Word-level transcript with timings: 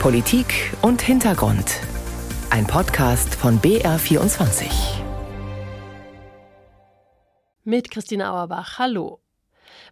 Politik 0.00 0.72
und 0.82 1.02
Hintergrund. 1.02 1.80
Ein 2.50 2.66
Podcast 2.66 3.34
von 3.34 3.60
BR24. 3.60 4.66
Mit 7.64 7.90
Christina 7.90 8.32
Auerbach. 8.32 8.78
Hallo. 8.78 9.20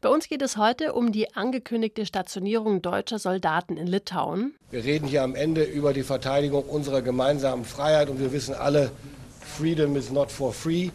Bei 0.02 0.10
uns 0.10 0.28
geht 0.28 0.42
es 0.42 0.56
heute 0.56 0.92
um 0.92 1.10
die 1.10 1.34
angekündigte 1.34 2.06
Stationierung 2.06 2.80
deutscher 2.80 3.18
Soldaten 3.18 3.76
in 3.76 3.88
Litauen. 3.88 4.54
Wir 4.70 4.84
reden 4.84 5.08
hier 5.08 5.24
am 5.24 5.34
Ende 5.34 5.64
über 5.64 5.92
die 5.92 6.04
Verteidigung 6.04 6.64
unserer 6.64 7.02
gemeinsamen 7.02 7.64
Freiheit 7.64 8.08
und 8.08 8.20
wir 8.20 8.32
wissen 8.32 8.54
alle, 8.54 8.92
Freedom 9.40 9.96
is 9.96 10.12
not 10.12 10.30
for 10.30 10.52
free. 10.52 10.90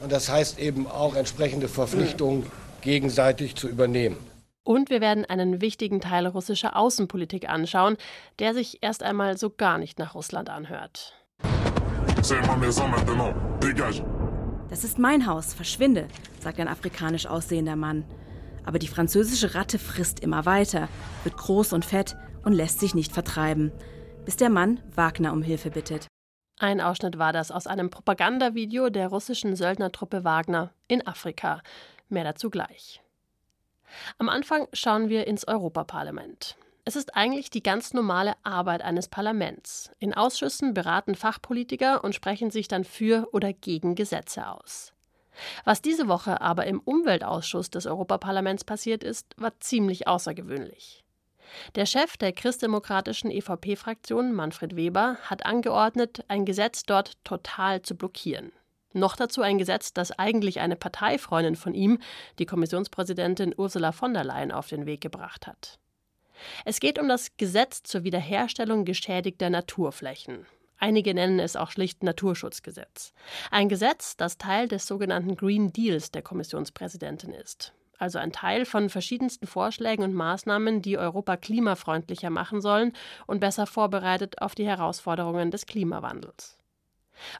Und 0.00 0.12
das 0.12 0.28
heißt 0.28 0.60
eben 0.60 0.86
auch 0.86 1.16
entsprechende 1.16 1.66
Verpflichtungen 1.66 2.46
gegenseitig 2.82 3.56
zu 3.56 3.68
übernehmen. 3.68 4.29
Und 4.62 4.90
wir 4.90 5.00
werden 5.00 5.24
einen 5.24 5.60
wichtigen 5.60 6.00
Teil 6.00 6.26
russischer 6.26 6.76
Außenpolitik 6.76 7.48
anschauen, 7.48 7.96
der 8.38 8.54
sich 8.54 8.82
erst 8.82 9.02
einmal 9.02 9.36
so 9.38 9.50
gar 9.50 9.78
nicht 9.78 9.98
nach 9.98 10.14
Russland 10.14 10.50
anhört. 10.50 11.14
Das 14.68 14.84
ist 14.84 14.98
mein 14.98 15.26
Haus, 15.26 15.54
verschwinde, 15.54 16.06
sagt 16.40 16.60
ein 16.60 16.68
afrikanisch 16.68 17.26
aussehender 17.26 17.76
Mann. 17.76 18.04
Aber 18.64 18.78
die 18.78 18.88
französische 18.88 19.54
Ratte 19.54 19.78
frisst 19.78 20.20
immer 20.20 20.44
weiter, 20.44 20.88
wird 21.24 21.36
groß 21.36 21.72
und 21.72 21.84
fett 21.84 22.16
und 22.44 22.52
lässt 22.52 22.78
sich 22.78 22.94
nicht 22.94 23.12
vertreiben, 23.12 23.72
bis 24.24 24.36
der 24.36 24.50
Mann 24.50 24.80
Wagner 24.94 25.32
um 25.32 25.42
Hilfe 25.42 25.70
bittet. 25.70 26.06
Ein 26.58 26.80
Ausschnitt 26.82 27.18
war 27.18 27.32
das 27.32 27.50
aus 27.50 27.66
einem 27.66 27.88
Propagandavideo 27.88 28.90
der 28.90 29.08
russischen 29.08 29.56
Söldnertruppe 29.56 30.24
Wagner 30.24 30.74
in 30.88 31.06
Afrika. 31.06 31.62
Mehr 32.10 32.24
dazu 32.24 32.50
gleich. 32.50 33.00
Am 34.18 34.28
Anfang 34.28 34.68
schauen 34.72 35.08
wir 35.08 35.26
ins 35.26 35.46
Europaparlament. 35.46 36.56
Es 36.84 36.96
ist 36.96 37.14
eigentlich 37.14 37.50
die 37.50 37.62
ganz 37.62 37.92
normale 37.92 38.34
Arbeit 38.42 38.82
eines 38.82 39.08
Parlaments. 39.08 39.90
In 39.98 40.14
Ausschüssen 40.14 40.74
beraten 40.74 41.14
Fachpolitiker 41.14 42.02
und 42.02 42.14
sprechen 42.14 42.50
sich 42.50 42.68
dann 42.68 42.84
für 42.84 43.28
oder 43.32 43.52
gegen 43.52 43.94
Gesetze 43.94 44.48
aus. 44.48 44.92
Was 45.64 45.82
diese 45.82 46.08
Woche 46.08 46.40
aber 46.40 46.66
im 46.66 46.80
Umweltausschuss 46.80 47.70
des 47.70 47.86
Europaparlaments 47.86 48.64
passiert 48.64 49.04
ist, 49.04 49.34
war 49.36 49.58
ziemlich 49.60 50.08
außergewöhnlich. 50.08 51.04
Der 51.74 51.86
Chef 51.86 52.16
der 52.16 52.32
christdemokratischen 52.32 53.30
EVP-Fraktion, 53.30 54.32
Manfred 54.32 54.76
Weber, 54.76 55.16
hat 55.22 55.46
angeordnet, 55.46 56.24
ein 56.28 56.44
Gesetz 56.44 56.84
dort 56.84 57.22
total 57.24 57.82
zu 57.82 57.96
blockieren. 57.96 58.52
Noch 58.92 59.16
dazu 59.16 59.42
ein 59.42 59.58
Gesetz, 59.58 59.92
das 59.92 60.10
eigentlich 60.12 60.60
eine 60.60 60.76
Parteifreundin 60.76 61.56
von 61.56 61.74
ihm, 61.74 61.98
die 62.38 62.46
Kommissionspräsidentin 62.46 63.54
Ursula 63.56 63.92
von 63.92 64.14
der 64.14 64.24
Leyen, 64.24 64.50
auf 64.50 64.68
den 64.68 64.86
Weg 64.86 65.00
gebracht 65.00 65.46
hat. 65.46 65.78
Es 66.64 66.80
geht 66.80 66.98
um 66.98 67.08
das 67.08 67.36
Gesetz 67.36 67.82
zur 67.82 68.04
Wiederherstellung 68.04 68.84
geschädigter 68.84 69.50
Naturflächen. 69.50 70.46
Einige 70.78 71.12
nennen 71.12 71.38
es 71.38 71.56
auch 71.56 71.70
schlicht 71.70 72.02
Naturschutzgesetz. 72.02 73.12
Ein 73.50 73.68
Gesetz, 73.68 74.16
das 74.16 74.38
Teil 74.38 74.66
des 74.66 74.86
sogenannten 74.86 75.36
Green 75.36 75.72
Deals 75.72 76.10
der 76.10 76.22
Kommissionspräsidentin 76.22 77.32
ist. 77.32 77.74
Also 77.98 78.18
ein 78.18 78.32
Teil 78.32 78.64
von 78.64 78.88
verschiedensten 78.88 79.46
Vorschlägen 79.46 80.02
und 80.02 80.14
Maßnahmen, 80.14 80.80
die 80.80 80.96
Europa 80.96 81.36
klimafreundlicher 81.36 82.30
machen 82.30 82.62
sollen 82.62 82.94
und 83.26 83.40
besser 83.40 83.66
vorbereitet 83.66 84.40
auf 84.40 84.54
die 84.54 84.66
Herausforderungen 84.66 85.50
des 85.50 85.66
Klimawandels. 85.66 86.56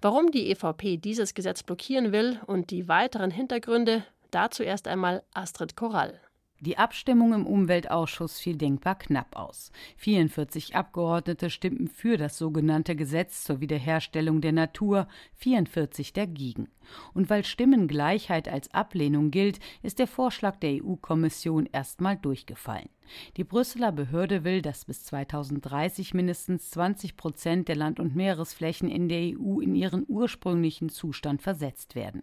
Warum 0.00 0.30
die 0.30 0.50
EVP 0.50 0.96
dieses 0.96 1.34
Gesetz 1.34 1.62
blockieren 1.62 2.12
will 2.12 2.40
und 2.46 2.70
die 2.70 2.88
weiteren 2.88 3.30
Hintergründe, 3.30 4.04
dazu 4.30 4.62
erst 4.62 4.88
einmal 4.88 5.22
Astrid 5.34 5.76
Korall. 5.76 6.20
Die 6.62 6.76
Abstimmung 6.76 7.32
im 7.32 7.46
Umweltausschuss 7.46 8.38
fiel 8.38 8.56
denkbar 8.56 8.98
knapp 8.98 9.34
aus. 9.34 9.72
44 9.96 10.76
Abgeordnete 10.76 11.48
stimmten 11.48 11.88
für 11.88 12.18
das 12.18 12.36
sogenannte 12.36 12.94
Gesetz 12.96 13.44
zur 13.44 13.60
Wiederherstellung 13.60 14.42
der 14.42 14.52
Natur, 14.52 15.08
44 15.36 16.12
dagegen. 16.12 16.68
Und 17.14 17.30
weil 17.30 17.44
Stimmengleichheit 17.44 18.48
als 18.48 18.72
Ablehnung 18.72 19.30
gilt, 19.30 19.60
ist 19.82 19.98
der 19.98 20.06
Vorschlag 20.06 20.56
der 20.56 20.82
EU-Kommission 20.84 21.68
erstmal 21.72 22.16
durchgefallen. 22.16 22.88
Die 23.36 23.44
Brüsseler 23.44 23.92
Behörde 23.92 24.44
will, 24.44 24.62
dass 24.62 24.84
bis 24.84 25.04
2030 25.04 26.14
mindestens 26.14 26.70
20 26.70 27.16
Prozent 27.16 27.68
der 27.68 27.76
Land- 27.76 28.00
und 28.00 28.14
Meeresflächen 28.14 28.88
in 28.88 29.08
der 29.08 29.36
EU 29.36 29.60
in 29.60 29.74
ihren 29.74 30.04
ursprünglichen 30.08 30.88
Zustand 30.88 31.42
versetzt 31.42 31.94
werden. 31.94 32.22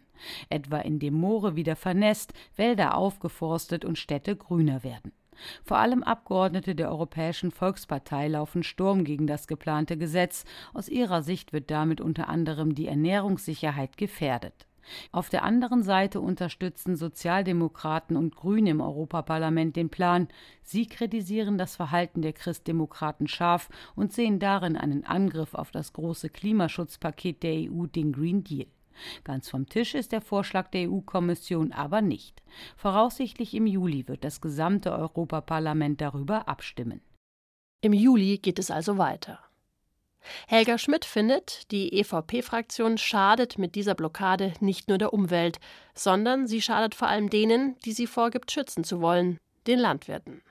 Etwa 0.49 0.79
indem 0.79 1.15
Moore 1.15 1.55
wieder 1.55 1.75
vernässt, 1.75 2.33
Wälder 2.55 2.95
aufgeforstet 2.95 3.85
und 3.85 3.97
Städte 3.97 4.35
grüner 4.35 4.83
werden. 4.83 5.11
Vor 5.63 5.77
allem 5.77 6.03
Abgeordnete 6.03 6.75
der 6.75 6.89
Europäischen 6.89 7.51
Volkspartei 7.51 8.27
laufen 8.27 8.63
Sturm 8.63 9.03
gegen 9.03 9.27
das 9.27 9.47
geplante 9.47 9.97
Gesetz. 9.97 10.45
Aus 10.73 10.89
ihrer 10.89 11.21
Sicht 11.21 11.53
wird 11.53 11.71
damit 11.71 12.01
unter 12.01 12.29
anderem 12.29 12.75
die 12.75 12.87
Ernährungssicherheit 12.87 13.97
gefährdet. 13.97 14.67
Auf 15.11 15.29
der 15.29 15.43
anderen 15.43 15.83
Seite 15.83 16.21
unterstützen 16.21 16.95
Sozialdemokraten 16.95 18.15
und 18.15 18.35
Grüne 18.35 18.71
im 18.71 18.81
Europaparlament 18.81 19.75
den 19.75 19.89
Plan. 19.89 20.27
Sie 20.63 20.87
kritisieren 20.87 21.57
das 21.57 21.75
Verhalten 21.75 22.21
der 22.21 22.33
Christdemokraten 22.33 23.27
scharf 23.27 23.69
und 23.95 24.13
sehen 24.13 24.39
darin 24.39 24.77
einen 24.77 25.05
Angriff 25.05 25.53
auf 25.53 25.71
das 25.71 25.93
große 25.93 26.29
Klimaschutzpaket 26.29 27.43
der 27.43 27.71
EU, 27.71 27.85
den 27.87 28.13
Green 28.13 28.43
Deal. 28.43 28.67
Ganz 29.23 29.49
vom 29.49 29.67
Tisch 29.67 29.95
ist 29.95 30.11
der 30.11 30.21
Vorschlag 30.21 30.69
der 30.69 30.89
EU-Kommission 30.89 31.71
aber 31.71 32.01
nicht. 32.01 32.41
Voraussichtlich 32.75 33.53
im 33.53 33.67
Juli 33.67 34.07
wird 34.07 34.23
das 34.23 34.41
gesamte 34.41 34.91
Europaparlament 34.91 36.01
darüber 36.01 36.47
abstimmen. 36.47 37.01
Im 37.81 37.93
Juli 37.93 38.37
geht 38.37 38.59
es 38.59 38.71
also 38.71 38.97
weiter. 38.97 39.39
Helga 40.47 40.77
Schmidt 40.77 41.05
findet, 41.05 41.71
die 41.71 41.93
EVP-Fraktion 41.99 42.97
schadet 42.97 43.57
mit 43.57 43.75
dieser 43.75 43.95
Blockade 43.95 44.53
nicht 44.59 44.89
nur 44.89 44.97
der 44.97 45.13
Umwelt, 45.13 45.59
sondern 45.93 46.47
sie 46.47 46.61
schadet 46.61 46.95
vor 46.95 47.07
allem 47.07 47.29
denen, 47.29 47.77
die 47.85 47.93
sie 47.93 48.07
vorgibt 48.07 48.51
schützen 48.51 48.83
zu 48.83 48.99
wollen, 49.01 49.37
den 49.67 49.79
Landwirten. 49.79 50.41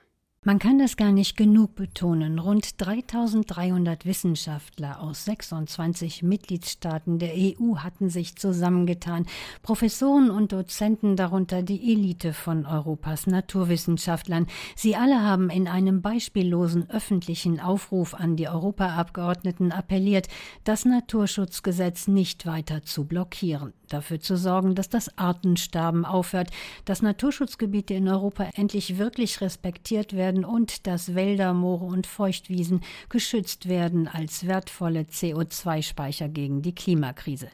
Man 0.47 0.59
kann 0.59 0.79
das 0.79 0.95
gar 0.95 1.11
nicht 1.11 1.35
genug 1.35 1.75
betonen. 1.75 2.39
Rund 2.39 2.79
3300 2.79 4.05
Wissenschaftler 4.05 5.01
aus 5.01 5.25
26 5.25 6.23
Mitgliedstaaten 6.23 7.19
der 7.19 7.33
EU 7.35 7.79
hatten 7.79 8.09
sich 8.09 8.37
zusammengetan. 8.37 9.25
Professoren 9.61 10.29
und 10.29 10.53
Dozenten, 10.53 11.17
darunter 11.17 11.63
die 11.63 11.91
Elite 11.91 12.31
von 12.31 12.65
Europas 12.65 13.27
Naturwissenschaftlern. 13.27 14.47
Sie 14.73 14.95
alle 14.95 15.21
haben 15.21 15.49
in 15.49 15.67
einem 15.67 16.01
beispiellosen 16.01 16.89
öffentlichen 16.89 17.59
Aufruf 17.59 18.13
an 18.13 18.37
die 18.37 18.47
Europaabgeordneten 18.47 19.73
appelliert, 19.73 20.29
das 20.63 20.85
Naturschutzgesetz 20.85 22.07
nicht 22.07 22.45
weiter 22.45 22.83
zu 22.83 23.03
blockieren 23.03 23.73
dafür 23.89 24.19
zu 24.19 24.37
sorgen, 24.37 24.75
dass 24.75 24.89
das 24.89 25.17
Artensterben 25.17 26.05
aufhört, 26.05 26.51
dass 26.85 27.01
Naturschutzgebiete 27.01 27.93
in 27.93 28.07
Europa 28.07 28.49
endlich 28.55 28.97
wirklich 28.97 29.41
respektiert 29.41 30.13
werden 30.13 30.36
und 30.45 30.87
dass 30.87 31.15
Wälder, 31.15 31.53
Moore 31.53 31.85
und 31.85 32.07
Feuchtwiesen 32.07 32.81
geschützt 33.09 33.67
werden 33.67 34.07
als 34.07 34.47
wertvolle 34.47 35.01
CO2-Speicher 35.01 36.29
gegen 36.29 36.61
die 36.61 36.75
Klimakrise. 36.75 37.49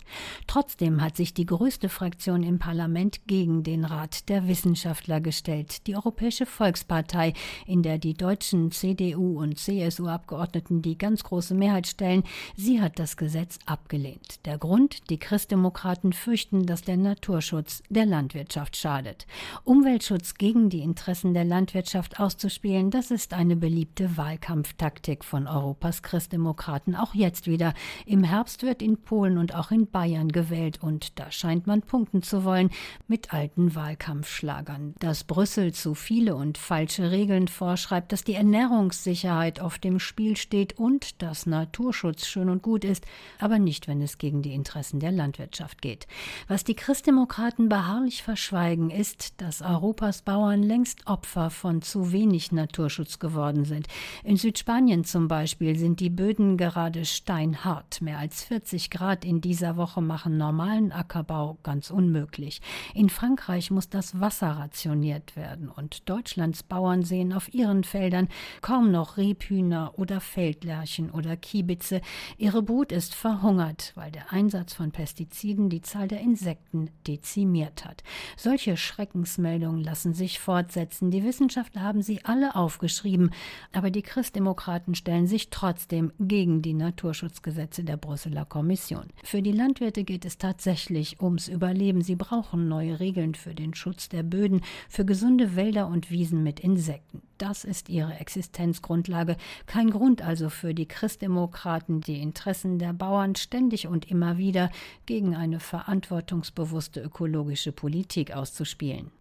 Trotzdem 0.48 1.02
hat 1.02 1.18
sich 1.18 1.34
die 1.34 1.46
größte 1.46 1.90
Fraktion 1.90 2.44
im 2.44 2.60
Parlament 2.60 3.28
gegen 3.28 3.64
den 3.64 3.86
Rat 3.86 4.30
der 4.30 4.48
Wissenschaftler 4.48 5.22
gestellt, 5.22 5.88
die 5.88 5.96
Europäische 5.96 6.46
Volkspartei, 6.46 7.34
in 7.66 7.84
der 7.84 7.98
die 7.98 8.14
deutschen 8.14 8.72
CDU 8.72 9.40
und 9.40 9.60
CSU-Abgeordneten 9.60 10.82
die 10.82 10.98
ganz 10.98 11.24
große 11.24 11.54
Mehrheit 11.54 11.88
stellen. 11.88 12.24
Sie 12.56 12.82
hat 12.82 13.00
das 13.00 13.18
Gesetz 13.18 13.60
abgelehnt. 13.66 14.46
Der 14.46 14.58
Grund, 14.58 15.10
die 15.10 15.20
Christdemokraten 15.20 16.14
fürchten, 16.14 16.66
dass 16.66 16.82
der 16.82 16.98
Naturschutz 16.98 17.84
der 17.90 18.06
Landwirtschaft 18.06 18.76
schadet. 18.76 19.28
Umweltschutz 19.64 20.36
gegen 20.36 20.70
die 20.70 20.82
Interessen 20.82 21.34
der 21.34 21.46
Landwirtschaft 21.46 22.20
auszuspielen, 22.20 22.63
das 22.64 23.12
ist 23.12 23.34
eine 23.34 23.58
beliebte 23.58 24.16
Wahlkampftaktik 24.16 25.26
von 25.26 25.48
Europas 25.48 26.02
Christdemokraten. 26.02 26.96
Auch 26.96 27.14
jetzt 27.14 27.46
wieder. 27.46 27.74
Im 28.06 28.24
Herbst 28.24 28.64
wird 28.64 28.82
in 28.82 28.96
Polen 28.96 29.38
und 29.38 29.54
auch 29.54 29.72
in 29.72 29.88
Bayern 29.88 30.30
gewählt 30.30 30.82
und 30.82 31.20
da 31.20 31.30
scheint 31.30 31.68
man 31.68 31.82
punkten 31.82 32.24
zu 32.24 32.46
wollen 32.46 32.70
mit 33.06 33.34
alten 33.34 33.76
Wahlkampfschlagern. 33.76 34.96
Dass 35.00 35.26
Brüssel 35.26 35.74
zu 35.74 35.94
viele 35.94 36.38
und 36.38 36.58
falsche 36.58 37.12
Regeln 37.12 37.50
vorschreibt, 37.50 38.14
dass 38.14 38.24
die 38.24 38.36
Ernährungssicherheit 38.36 39.60
auf 39.60 39.78
dem 39.78 40.00
Spiel 40.00 40.38
steht 40.38 40.80
und 40.80 41.22
dass 41.22 41.46
Naturschutz 41.46 42.26
schön 42.26 42.50
und 42.50 42.64
gut 42.64 42.86
ist, 42.86 43.06
aber 43.40 43.60
nicht, 43.60 43.90
wenn 43.90 44.02
es 44.02 44.18
gegen 44.18 44.42
die 44.42 44.54
Interessen 44.54 45.02
der 45.02 45.12
Landwirtschaft 45.12 45.82
geht. 45.82 46.08
Was 46.48 46.64
die 46.64 46.76
Christdemokraten 46.76 47.68
beharrlich 47.68 48.24
verschweigen, 48.24 48.90
ist, 48.90 49.42
dass 49.42 49.62
Europas 49.62 50.22
Bauern 50.22 50.64
längst 50.64 51.08
Opfer 51.08 51.50
von 51.50 51.82
zu 51.82 52.14
wenig 52.14 52.53
Naturschutz 52.54 53.20
geworden 53.20 53.66
sind. 53.66 53.88
In 54.24 54.38
Südspanien 54.38 55.04
zum 55.04 55.28
Beispiel 55.28 55.78
sind 55.78 56.00
die 56.00 56.10
Böden 56.10 56.58
gerade 56.58 57.06
steinhart. 57.06 58.02
Mehr 58.02 58.20
als 58.20 58.44
40 58.44 58.90
Grad 58.90 59.26
in 59.26 59.42
dieser 59.42 59.78
Woche 59.78 60.02
machen 60.02 60.38
normalen 60.38 60.92
Ackerbau 60.92 61.58
ganz 61.64 61.92
unmöglich. 61.92 62.62
In 62.94 63.10
Frankreich 63.10 63.72
muss 63.72 63.90
das 63.90 64.20
Wasser 64.20 64.52
rationiert 64.52 65.36
werden 65.36 65.70
und 65.70 66.10
Deutschlands 66.10 66.64
Bauern 66.64 67.04
sehen 67.04 67.34
auf 67.34 67.54
ihren 67.54 67.84
Feldern 67.84 68.28
kaum 68.62 68.92
noch 68.92 69.18
Rebhühner 69.18 69.94
oder 69.98 70.20
Feldlerchen 70.20 71.10
oder 71.10 71.38
Kiebitze. 71.38 72.02
Ihre 72.38 72.62
Brut 72.62 72.92
ist 72.92 73.16
verhungert, 73.16 73.92
weil 73.96 74.12
der 74.12 74.32
Einsatz 74.32 74.74
von 74.74 74.92
Pestiziden 74.92 75.70
die 75.70 75.82
Zahl 75.82 76.08
der 76.08 76.22
Insekten 76.22 76.90
dezimiert 77.08 77.86
hat. 77.86 78.04
Solche 78.38 78.78
Schreckensmeldungen 78.78 79.84
lassen 79.84 80.14
sich 80.14 80.40
fortsetzen. 80.40 81.12
Die 81.12 81.24
Wissenschaftler 81.24 81.82
haben 81.82 82.02
sie 82.02 82.24
alle 82.26 82.43
aufgeschrieben, 82.52 83.32
aber 83.72 83.92
die 83.92 84.02
Christdemokraten 84.02 84.96
stellen 84.96 85.28
sich 85.28 85.50
trotzdem 85.50 86.12
gegen 86.20 86.62
die 86.62 86.74
Naturschutzgesetze 86.74 87.84
der 87.84 87.98
Brüsseler 87.98 88.46
Kommission. 88.46 89.08
Für 89.24 89.42
die 89.42 89.52
Landwirte 89.52 90.04
geht 90.04 90.26
es 90.26 90.38
tatsächlich 90.38 91.22
ums 91.22 91.48
Überleben. 91.48 92.02
Sie 92.02 92.16
brauchen 92.16 92.68
neue 92.68 93.00
Regeln 93.00 93.36
für 93.36 93.56
den 93.56 93.74
Schutz 93.74 94.10
der 94.10 94.24
Böden, 94.24 94.62
für 94.90 95.06
gesunde 95.06 95.56
Wälder 95.56 95.88
und 95.88 96.12
Wiesen 96.12 96.44
mit 96.44 96.60
Insekten. 96.60 97.22
Das 97.38 97.64
ist 97.64 97.90
ihre 97.90 98.14
Existenzgrundlage. 98.14 99.36
Kein 99.66 99.90
Grund 99.90 100.22
also 100.22 100.50
für 100.50 100.74
die 100.74 100.88
Christdemokraten, 100.88 102.02
die 102.02 102.22
Interessen 102.22 102.80
der 102.80 102.94
Bauern 102.94 103.36
ständig 103.36 103.88
und 103.88 104.10
immer 104.10 104.38
wieder 104.38 104.70
gegen 105.06 105.36
eine 105.36 105.60
verantwortungsbewusste 105.60 107.02
ökologische 107.02 107.72
Politik 107.72 108.36
auszuspielen. 108.36 109.12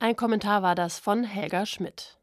Ein 0.00 0.16
Kommentar 0.16 0.62
war 0.62 0.74
das 0.74 0.98
von 0.98 1.22
Helga 1.22 1.64
Schmidt. 1.64 2.18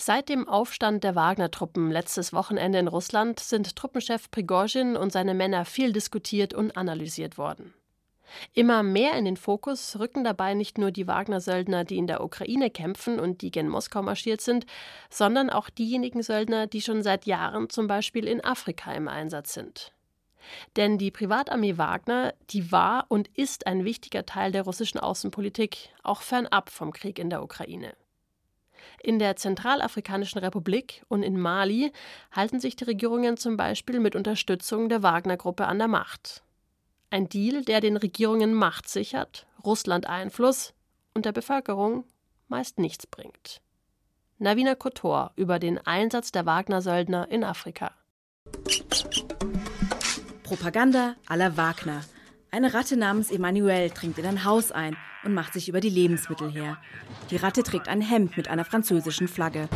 Seit 0.00 0.28
dem 0.28 0.46
Aufstand 0.48 1.02
der 1.02 1.16
Wagner-Truppen 1.16 1.90
letztes 1.90 2.32
Wochenende 2.32 2.78
in 2.78 2.86
Russland 2.86 3.40
sind 3.40 3.74
Truppenchef 3.74 4.30
Prigozhin 4.30 4.96
und 4.96 5.10
seine 5.10 5.34
Männer 5.34 5.64
viel 5.64 5.92
diskutiert 5.92 6.54
und 6.54 6.76
analysiert 6.76 7.36
worden. 7.36 7.74
Immer 8.54 8.84
mehr 8.84 9.14
in 9.14 9.24
den 9.24 9.36
Fokus 9.36 9.98
rücken 9.98 10.22
dabei 10.22 10.54
nicht 10.54 10.78
nur 10.78 10.92
die 10.92 11.08
Wagner-Söldner, 11.08 11.84
die 11.84 11.96
in 11.96 12.06
der 12.06 12.22
Ukraine 12.22 12.70
kämpfen 12.70 13.18
und 13.18 13.42
die 13.42 13.50
gen 13.50 13.68
Moskau 13.68 14.02
marschiert 14.02 14.40
sind, 14.40 14.66
sondern 15.10 15.50
auch 15.50 15.68
diejenigen 15.68 16.22
Söldner, 16.22 16.68
die 16.68 16.80
schon 16.80 17.02
seit 17.02 17.26
Jahren 17.26 17.68
zum 17.68 17.88
Beispiel 17.88 18.28
in 18.28 18.44
Afrika 18.44 18.92
im 18.92 19.08
Einsatz 19.08 19.52
sind. 19.52 19.92
Denn 20.76 20.98
die 20.98 21.10
Privatarmee 21.10 21.76
Wagner, 21.76 22.34
die 22.50 22.70
war 22.70 23.06
und 23.08 23.26
ist 23.36 23.66
ein 23.66 23.84
wichtiger 23.84 24.24
Teil 24.24 24.52
der 24.52 24.62
russischen 24.62 25.00
Außenpolitik, 25.00 25.90
auch 26.04 26.22
fernab 26.22 26.70
vom 26.70 26.92
Krieg 26.92 27.18
in 27.18 27.30
der 27.30 27.42
Ukraine. 27.42 27.94
In 29.02 29.18
der 29.18 29.36
Zentralafrikanischen 29.36 30.38
Republik 30.38 31.04
und 31.08 31.22
in 31.22 31.38
Mali 31.38 31.92
halten 32.32 32.60
sich 32.60 32.76
die 32.76 32.84
Regierungen 32.84 33.36
zum 33.36 33.56
Beispiel 33.56 34.00
mit 34.00 34.16
Unterstützung 34.16 34.88
der 34.88 35.02
Wagner-Gruppe 35.02 35.66
an 35.66 35.78
der 35.78 35.88
Macht. 35.88 36.42
Ein 37.10 37.28
Deal, 37.28 37.62
der 37.62 37.80
den 37.80 37.96
Regierungen 37.96 38.52
Macht 38.52 38.88
sichert, 38.88 39.46
Russland 39.64 40.06
Einfluss 40.06 40.74
und 41.14 41.24
der 41.24 41.32
Bevölkerung 41.32 42.04
meist 42.48 42.78
nichts 42.78 43.06
bringt. 43.06 43.60
Navina 44.38 44.74
Kotor 44.74 45.32
über 45.36 45.58
den 45.58 45.78
Einsatz 45.78 46.30
der 46.32 46.46
Wagner-Söldner 46.46 47.28
in 47.30 47.44
Afrika. 47.44 47.92
Propaganda 50.44 51.16
la 51.28 51.56
Wagner. 51.56 52.02
Eine 52.50 52.72
Ratte 52.72 52.96
namens 52.96 53.30
Emmanuel 53.30 53.90
dringt 53.90 54.16
in 54.16 54.24
ein 54.24 54.44
Haus 54.44 54.72
ein 54.72 54.96
und 55.22 55.34
macht 55.34 55.52
sich 55.52 55.68
über 55.68 55.80
die 55.80 55.90
Lebensmittel 55.90 56.50
her. 56.50 56.78
Die 57.30 57.36
Ratte 57.36 57.62
trägt 57.62 57.88
ein 57.88 58.00
Hemd 58.00 58.38
mit 58.38 58.48
einer 58.48 58.64
französischen 58.64 59.28
Flagge. 59.28 59.68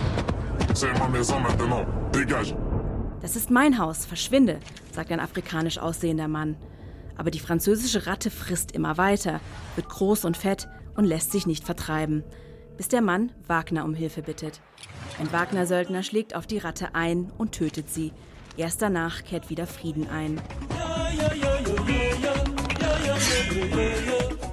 Das 3.20 3.36
ist 3.36 3.50
mein 3.50 3.78
Haus, 3.78 4.06
verschwinde, 4.06 4.58
sagt 4.90 5.12
ein 5.12 5.20
afrikanisch 5.20 5.76
aussehender 5.76 6.28
Mann. 6.28 6.56
Aber 7.18 7.30
die 7.30 7.40
französische 7.40 8.06
Ratte 8.06 8.30
frisst 8.30 8.72
immer 8.72 8.96
weiter, 8.96 9.40
wird 9.76 9.90
groß 9.90 10.24
und 10.24 10.38
fett 10.38 10.66
und 10.96 11.04
lässt 11.04 11.30
sich 11.30 11.46
nicht 11.46 11.64
vertreiben, 11.64 12.24
bis 12.78 12.88
der 12.88 13.02
Mann 13.02 13.32
Wagner 13.46 13.84
um 13.84 13.92
Hilfe 13.92 14.22
bittet. 14.22 14.62
Ein 15.20 15.30
Wagner-Söldner 15.30 16.02
schlägt 16.02 16.34
auf 16.34 16.46
die 16.46 16.58
Ratte 16.58 16.94
ein 16.94 17.30
und 17.36 17.52
tötet 17.52 17.90
sie. 17.90 18.14
Erst 18.56 18.80
danach 18.80 19.24
kehrt 19.24 19.50
wieder 19.50 19.66
Frieden 19.66 20.08
ein. 20.08 20.40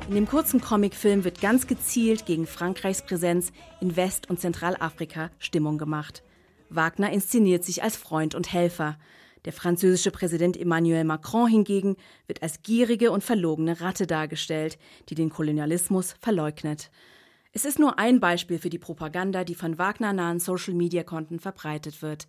In 0.08 0.16
dem 0.16 0.28
kurzen 0.28 0.60
Comicfilm 0.60 1.24
wird 1.24 1.40
ganz 1.40 1.68
gezielt 1.68 2.26
gegen 2.26 2.48
Frankreichs 2.48 3.04
Präsenz 3.04 3.52
in 3.80 3.96
West- 3.96 4.30
und 4.30 4.40
Zentralafrika 4.40 5.30
Stimmung 5.38 5.78
gemacht. 5.78 6.24
Wagner 6.70 7.12
inszeniert 7.12 7.64
sich 7.64 7.84
als 7.84 7.96
Freund 7.96 8.36
und 8.36 8.52
Helfer. 8.52 8.98
Der 9.46 9.54
französische 9.54 10.12
Präsident 10.12 10.58
Emmanuel 10.58 11.04
Macron 11.04 11.48
hingegen 11.48 11.96
wird 12.28 12.44
als 12.44 12.62
gierige 12.64 13.12
und 13.12 13.24
verlogene 13.24 13.82
Ratte 13.82 14.08
dargestellt, 14.08 14.78
die 15.10 15.16
den 15.16 15.30
Kolonialismus 15.30 16.16
verleugnet. 16.20 16.92
Es 17.52 17.66
ist 17.66 17.80
nur 17.80 17.98
ein 17.98 18.20
Beispiel 18.20 18.60
für 18.60 18.70
die 18.70 18.78
Propaganda, 18.78 19.44
die 19.44 19.56
von 19.56 19.78
Wagner-nahen 19.78 20.40
Social-Media-Konten 20.40 21.40
verbreitet 21.40 22.02
wird. 22.02 22.28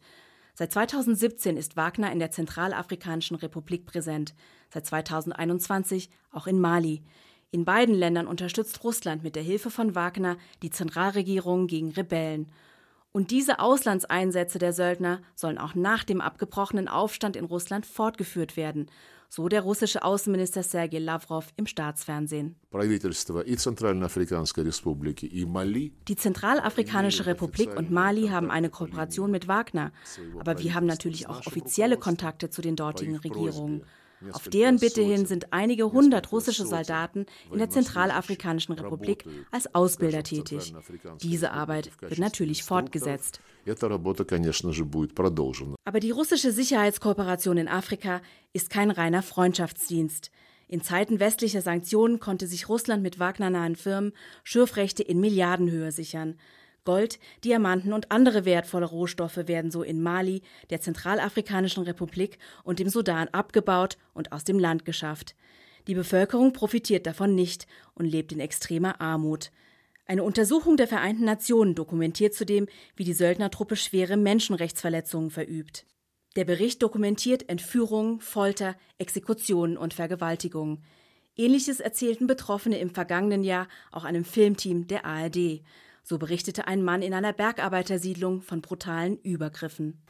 Seit 0.60 0.72
2017 0.72 1.56
ist 1.56 1.78
Wagner 1.78 2.12
in 2.12 2.18
der 2.18 2.32
Zentralafrikanischen 2.32 3.36
Republik 3.36 3.86
präsent, 3.86 4.34
seit 4.68 4.84
2021 4.84 6.10
auch 6.32 6.46
in 6.46 6.60
Mali. 6.60 7.02
In 7.50 7.64
beiden 7.64 7.94
Ländern 7.94 8.26
unterstützt 8.26 8.84
Russland 8.84 9.22
mit 9.22 9.36
der 9.36 9.42
Hilfe 9.42 9.70
von 9.70 9.94
Wagner 9.94 10.36
die 10.60 10.68
Zentralregierung 10.68 11.66
gegen 11.66 11.92
Rebellen. 11.92 12.52
Und 13.10 13.30
diese 13.30 13.58
Auslandseinsätze 13.58 14.58
der 14.58 14.74
Söldner 14.74 15.22
sollen 15.34 15.56
auch 15.56 15.74
nach 15.74 16.04
dem 16.04 16.20
abgebrochenen 16.20 16.88
Aufstand 16.88 17.36
in 17.36 17.46
Russland 17.46 17.86
fortgeführt 17.86 18.58
werden, 18.58 18.90
so 19.30 19.48
der 19.48 19.62
russische 19.62 20.02
Außenminister 20.02 20.64
Sergei 20.64 20.98
Lavrov 20.98 21.52
im 21.56 21.66
Staatsfernsehen. 21.66 22.56
Die 26.08 26.16
Zentralafrikanische 26.16 27.26
Republik 27.26 27.76
und 27.76 27.90
Mali 27.92 28.26
haben 28.26 28.50
eine 28.50 28.70
Kooperation 28.70 29.30
mit 29.30 29.46
Wagner, 29.46 29.92
aber 30.38 30.58
wir 30.58 30.74
haben 30.74 30.86
natürlich 30.86 31.28
auch 31.28 31.46
offizielle 31.46 31.96
Kontakte 31.96 32.50
zu 32.50 32.60
den 32.60 32.74
dortigen 32.74 33.16
Regierungen. 33.16 33.82
Auf 34.32 34.48
deren 34.48 34.78
Bitte 34.78 35.02
hin 35.02 35.26
sind 35.26 35.52
einige 35.52 35.92
hundert 35.92 36.30
russische 36.32 36.66
Soldaten 36.66 37.26
in 37.50 37.58
der 37.58 37.70
Zentralafrikanischen 37.70 38.74
Republik 38.74 39.24
als 39.50 39.74
Ausbilder 39.74 40.22
tätig. 40.22 40.74
Diese 41.22 41.52
Arbeit 41.52 41.90
wird 42.00 42.18
natürlich 42.18 42.62
fortgesetzt. 42.62 43.40
Aber 45.84 46.00
die 46.00 46.10
russische 46.10 46.52
Sicherheitskooperation 46.52 47.56
in 47.56 47.68
Afrika 47.68 48.20
ist 48.52 48.70
kein 48.70 48.90
reiner 48.90 49.22
Freundschaftsdienst. 49.22 50.30
In 50.68 50.82
Zeiten 50.82 51.18
westlicher 51.18 51.62
Sanktionen 51.62 52.20
konnte 52.20 52.46
sich 52.46 52.68
Russland 52.68 53.02
mit 53.02 53.18
Wagner-nahen 53.18 53.74
Firmen 53.74 54.12
Schürfrechte 54.44 55.02
in 55.02 55.18
Milliardenhöhe 55.18 55.90
sichern. 55.90 56.36
Gold, 56.84 57.18
Diamanten 57.44 57.92
und 57.92 58.10
andere 58.10 58.44
wertvolle 58.44 58.86
Rohstoffe 58.86 59.36
werden 59.46 59.70
so 59.70 59.82
in 59.82 60.02
Mali, 60.02 60.42
der 60.70 60.80
Zentralafrikanischen 60.80 61.84
Republik 61.84 62.38
und 62.64 62.78
dem 62.78 62.88
Sudan 62.88 63.28
abgebaut 63.28 63.98
und 64.14 64.32
aus 64.32 64.44
dem 64.44 64.58
Land 64.58 64.84
geschafft. 64.84 65.34
Die 65.86 65.94
Bevölkerung 65.94 66.52
profitiert 66.52 67.06
davon 67.06 67.34
nicht 67.34 67.66
und 67.94 68.06
lebt 68.06 68.32
in 68.32 68.40
extremer 68.40 69.00
Armut. 69.00 69.50
Eine 70.06 70.24
Untersuchung 70.24 70.76
der 70.76 70.88
Vereinten 70.88 71.24
Nationen 71.24 71.74
dokumentiert 71.74 72.34
zudem, 72.34 72.66
wie 72.96 73.04
die 73.04 73.12
Söldnertruppe 73.12 73.76
schwere 73.76 74.16
Menschenrechtsverletzungen 74.16 75.30
verübt. 75.30 75.86
Der 76.36 76.44
Bericht 76.44 76.82
dokumentiert 76.82 77.48
Entführungen, 77.48 78.20
Folter, 78.20 78.76
Exekutionen 78.98 79.76
und 79.76 79.94
Vergewaltigungen. 79.94 80.82
Ähnliches 81.36 81.80
erzählten 81.80 82.26
Betroffene 82.26 82.78
im 82.78 82.90
vergangenen 82.90 83.42
Jahr 83.42 83.68
auch 83.90 84.04
einem 84.04 84.24
Filmteam 84.24 84.86
der 84.86 85.04
ARD. 85.04 85.62
So 86.02 86.18
berichtete 86.18 86.66
ein 86.66 86.82
Mann 86.82 87.02
in 87.02 87.14
einer 87.14 87.32
Bergarbeitersiedlung 87.32 88.42
von 88.42 88.60
brutalen 88.60 89.18
Übergriffen. 89.18 90.02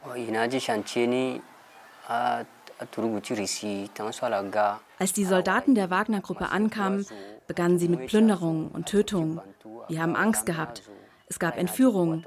Als 4.99 5.13
die 5.13 5.25
Soldaten 5.25 5.75
der 5.75 5.89
Wagner-Gruppe 5.89 6.49
ankamen, 6.49 7.05
begannen 7.47 7.79
sie 7.79 7.87
mit 7.87 8.07
Plünderungen 8.07 8.69
und 8.69 8.87
Tötungen. 8.87 9.39
Wir 9.87 10.01
haben 10.01 10.15
Angst 10.15 10.45
gehabt. 10.45 10.83
Es 11.27 11.39
gab 11.39 11.57
Entführungen. 11.57 12.25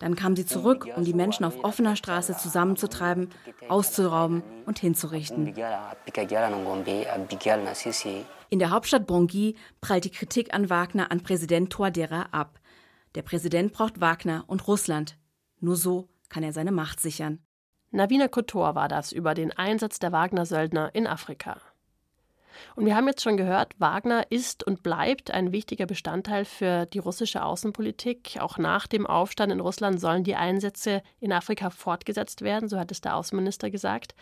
Dann 0.00 0.16
kamen 0.16 0.34
sie 0.34 0.44
zurück, 0.44 0.88
um 0.96 1.04
die 1.04 1.14
Menschen 1.14 1.44
auf 1.44 1.62
offener 1.62 1.94
Straße 1.94 2.36
zusammenzutreiben, 2.36 3.30
auszurauben 3.68 4.42
und 4.66 4.80
hinzurichten. 4.80 5.54
In 8.48 8.58
der 8.58 8.70
Hauptstadt 8.70 9.06
Bangui 9.06 9.54
prallt 9.80 10.04
die 10.04 10.10
Kritik 10.10 10.52
an 10.52 10.68
Wagner 10.68 11.12
an 11.12 11.22
Präsident 11.22 11.72
Touadéra 11.72 12.26
ab. 12.32 12.59
Der 13.14 13.22
Präsident 13.22 13.72
braucht 13.72 14.00
Wagner 14.00 14.44
und 14.46 14.66
Russland. 14.68 15.16
Nur 15.58 15.76
so 15.76 16.08
kann 16.28 16.42
er 16.42 16.52
seine 16.52 16.72
Macht 16.72 17.00
sichern. 17.00 17.40
Navina 17.90 18.28
Kotor 18.28 18.76
war 18.76 18.88
das 18.88 19.10
über 19.10 19.34
den 19.34 19.52
Einsatz 19.52 19.98
der 19.98 20.12
Wagner-Söldner 20.12 20.94
in 20.94 21.08
Afrika. 21.08 21.60
Und 22.76 22.86
wir 22.86 22.94
haben 22.94 23.08
jetzt 23.08 23.22
schon 23.22 23.36
gehört, 23.36 23.74
Wagner 23.80 24.30
ist 24.30 24.64
und 24.64 24.82
bleibt 24.82 25.30
ein 25.30 25.50
wichtiger 25.50 25.86
Bestandteil 25.86 26.44
für 26.44 26.86
die 26.86 26.98
russische 26.98 27.44
Außenpolitik. 27.44 28.38
Auch 28.40 28.58
nach 28.58 28.86
dem 28.86 29.06
Aufstand 29.06 29.52
in 29.52 29.60
Russland 29.60 30.00
sollen 30.00 30.24
die 30.24 30.36
Einsätze 30.36 31.02
in 31.18 31.32
Afrika 31.32 31.70
fortgesetzt 31.70 32.42
werden, 32.42 32.68
so 32.68 32.78
hat 32.78 32.92
es 32.92 33.00
der 33.00 33.16
Außenminister 33.16 33.70
gesagt. 33.70 34.14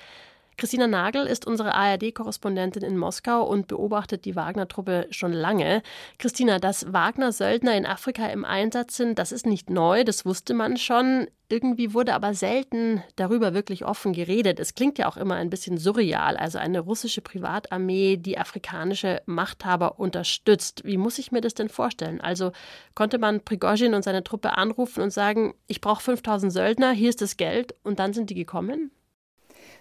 Christina 0.59 0.88
Nagel 0.88 1.25
ist 1.25 1.47
unsere 1.47 1.73
ARD-Korrespondentin 1.73 2.83
in 2.83 2.99
Moskau 2.99 3.45
und 3.45 3.69
beobachtet 3.69 4.25
die 4.25 4.35
Wagner-Truppe 4.35 5.07
schon 5.11 5.33
lange. 5.33 5.83
Christina, 6.19 6.59
dass 6.59 6.93
Wagner-Söldner 6.93 7.77
in 7.77 7.87
Afrika 7.87 8.27
im 8.27 8.45
Einsatz 8.45 8.97
sind, 8.97 9.21
das 9.21 9.31
ist 9.31 9.47
nicht 9.47 9.71
neu, 9.71 10.03
das 10.03 10.27
wusste 10.27 10.55
man 10.55 10.77
schon. 10.77 11.29
Irgendwie 11.49 11.95
wurde 11.95 12.12
aber 12.12 12.35
selten 12.35 13.05
darüber 13.15 13.55
wirklich 13.55 13.85
offen 13.85 14.12
geredet. 14.12 14.59
Es 14.59 14.75
klingt 14.75 14.99
ja 14.99 15.09
auch 15.09 15.17
immer 15.17 15.37
ein 15.37 15.49
bisschen 15.49 15.79
surreal, 15.79 16.37
also 16.37 16.59
eine 16.59 16.81
russische 16.81 17.21
Privatarmee, 17.21 18.17
die 18.17 18.37
afrikanische 18.37 19.23
Machthaber 19.27 20.00
unterstützt. 20.00 20.83
Wie 20.85 20.97
muss 20.97 21.21
ich 21.21 21.31
mir 21.31 21.41
das 21.41 21.55
denn 21.55 21.69
vorstellen? 21.69 22.21
Also 22.21 22.50
konnte 22.97 23.19
man 23.19 23.43
Prigozhin 23.45 23.95
und 23.95 24.03
seine 24.03 24.25
Truppe 24.25 24.59
anrufen 24.59 25.05
und 25.05 25.12
sagen, 25.12 25.55
ich 25.69 25.81
brauche 25.81 26.03
5000 26.03 26.53
Söldner, 26.53 26.91
hier 26.91 27.11
ist 27.11 27.23
das 27.23 27.37
Geld 27.37 27.77
und 27.85 28.00
dann 28.00 28.12
sind 28.12 28.31
die 28.31 28.35
gekommen? 28.35 28.91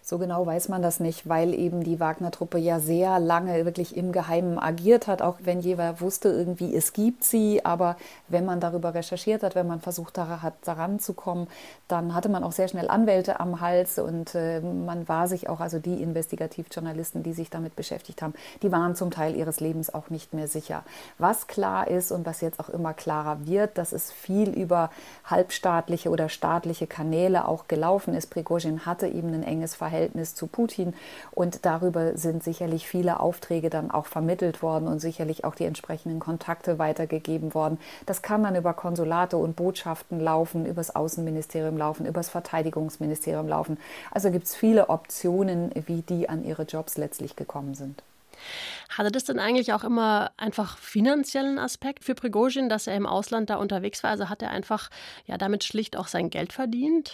So 0.10 0.18
genau 0.18 0.46
weiß 0.46 0.70
man 0.70 0.82
das 0.82 1.02
nicht, 1.02 1.28
weil 1.28 1.54
eben 1.54 1.84
die 1.84 2.00
Wagner-Truppe 2.00 2.58
ja 2.58 2.80
sehr 2.80 3.20
lange 3.20 3.66
wirklich 3.66 3.98
im 3.98 4.14
Geheimen 4.14 4.58
agiert 4.58 5.06
hat, 5.06 5.22
auch 5.22 5.36
wenn 5.44 5.60
jeder 5.60 6.00
wusste 6.00 6.30
irgendwie, 6.30 6.74
es 6.74 6.94
gibt 6.94 7.26
sie. 7.26 7.66
Aber 7.66 7.98
wenn 8.30 8.46
man 8.46 8.62
darüber 8.62 8.94
recherchiert 8.94 9.44
hat, 9.44 9.54
wenn 9.56 9.68
man 9.68 9.82
versucht 9.82 10.18
hat, 10.18 10.54
daran 10.64 11.02
zu 11.02 11.14
kommen, 11.14 11.50
dann 11.90 12.16
hatte 12.16 12.30
man 12.30 12.46
auch 12.46 12.54
sehr 12.54 12.70
schnell 12.70 12.88
Anwälte 12.88 13.42
am 13.42 13.60
Hals 13.60 14.00
und 14.00 14.34
äh, 14.34 14.62
man 14.62 15.10
war 15.10 15.28
sich 15.28 15.50
auch, 15.50 15.60
also 15.60 15.78
die 15.78 16.02
Investigativjournalisten, 16.02 17.22
die 17.22 17.34
sich 17.34 17.50
damit 17.50 17.76
beschäftigt 17.76 18.22
haben, 18.22 18.34
die 18.62 18.72
waren 18.72 18.96
zum 18.96 19.12
Teil 19.12 19.36
ihres 19.36 19.60
Lebens 19.60 19.94
auch 19.94 20.10
nicht 20.10 20.34
mehr 20.34 20.48
sicher. 20.48 20.86
Was 21.18 21.48
klar 21.48 21.90
ist 21.90 22.14
und 22.14 22.26
was 22.26 22.40
jetzt 22.40 22.62
auch 22.62 22.70
immer 22.70 22.94
klarer 22.94 23.46
wird, 23.46 23.78
dass 23.78 23.92
es 23.92 24.14
viel 24.14 24.52
über 24.52 24.90
halbstaatliche 25.26 26.10
oder 26.10 26.30
staatliche 26.30 26.88
Kanäle 26.88 27.46
auch 27.46 27.68
gelaufen 27.68 28.14
ist. 28.14 28.28
Prigozhin 28.28 28.86
hatte 28.86 29.08
eben 29.08 29.34
ein 29.34 29.44
enges 29.44 29.76
Verhältnis 29.76 29.97
Verhältnis 29.98 30.36
zu 30.36 30.46
Putin. 30.46 30.94
Und 31.32 31.66
darüber 31.66 32.18
sind 32.18 32.44
sicherlich 32.44 32.88
viele 32.88 33.20
Aufträge 33.20 33.70
dann 33.72 33.90
auch 33.90 34.06
vermittelt 34.06 34.62
worden 34.62 34.88
und 34.88 35.00
sicherlich 35.00 35.44
auch 35.44 35.56
die 35.56 35.66
entsprechenden 35.66 36.20
Kontakte 36.20 36.78
weitergegeben 36.78 37.56
worden. 37.56 37.80
Das 38.06 38.22
kann 38.22 38.44
dann 38.44 38.56
über 38.56 38.74
Konsulate 38.74 39.38
und 39.38 39.56
Botschaften 39.56 40.20
laufen, 40.20 40.66
übers 40.68 40.96
Außenministerium 40.96 41.78
laufen, 41.78 42.06
übers 42.06 42.30
Verteidigungsministerium 42.30 43.48
laufen. 43.48 43.80
Also 44.12 44.30
gibt 44.30 44.46
es 44.46 44.56
viele 44.56 44.90
Optionen, 44.90 45.72
wie 45.88 46.04
die 46.04 46.30
an 46.30 46.46
ihre 46.46 46.64
Jobs 46.64 46.98
letztlich 46.98 47.36
gekommen 47.36 47.74
sind. 47.74 48.04
Hatte 48.90 49.12
das 49.12 49.24
denn 49.24 49.40
eigentlich 49.40 49.74
auch 49.74 49.84
immer 49.84 50.30
einfach 50.38 50.78
finanziellen 50.78 51.58
Aspekt 51.58 52.04
für 52.04 52.14
Prigozhin, 52.14 52.70
dass 52.70 52.86
er 52.86 52.96
im 52.96 53.08
Ausland 53.08 53.50
da 53.50 53.56
unterwegs 53.56 54.04
war? 54.04 54.12
Also 54.12 54.30
hat 54.30 54.44
er 54.44 54.52
einfach 54.52 54.92
ja 55.26 55.38
damit 55.40 55.64
schlicht 55.64 55.98
auch 55.98 56.08
sein 56.08 56.30
Geld 56.30 56.54
verdient? 56.54 57.12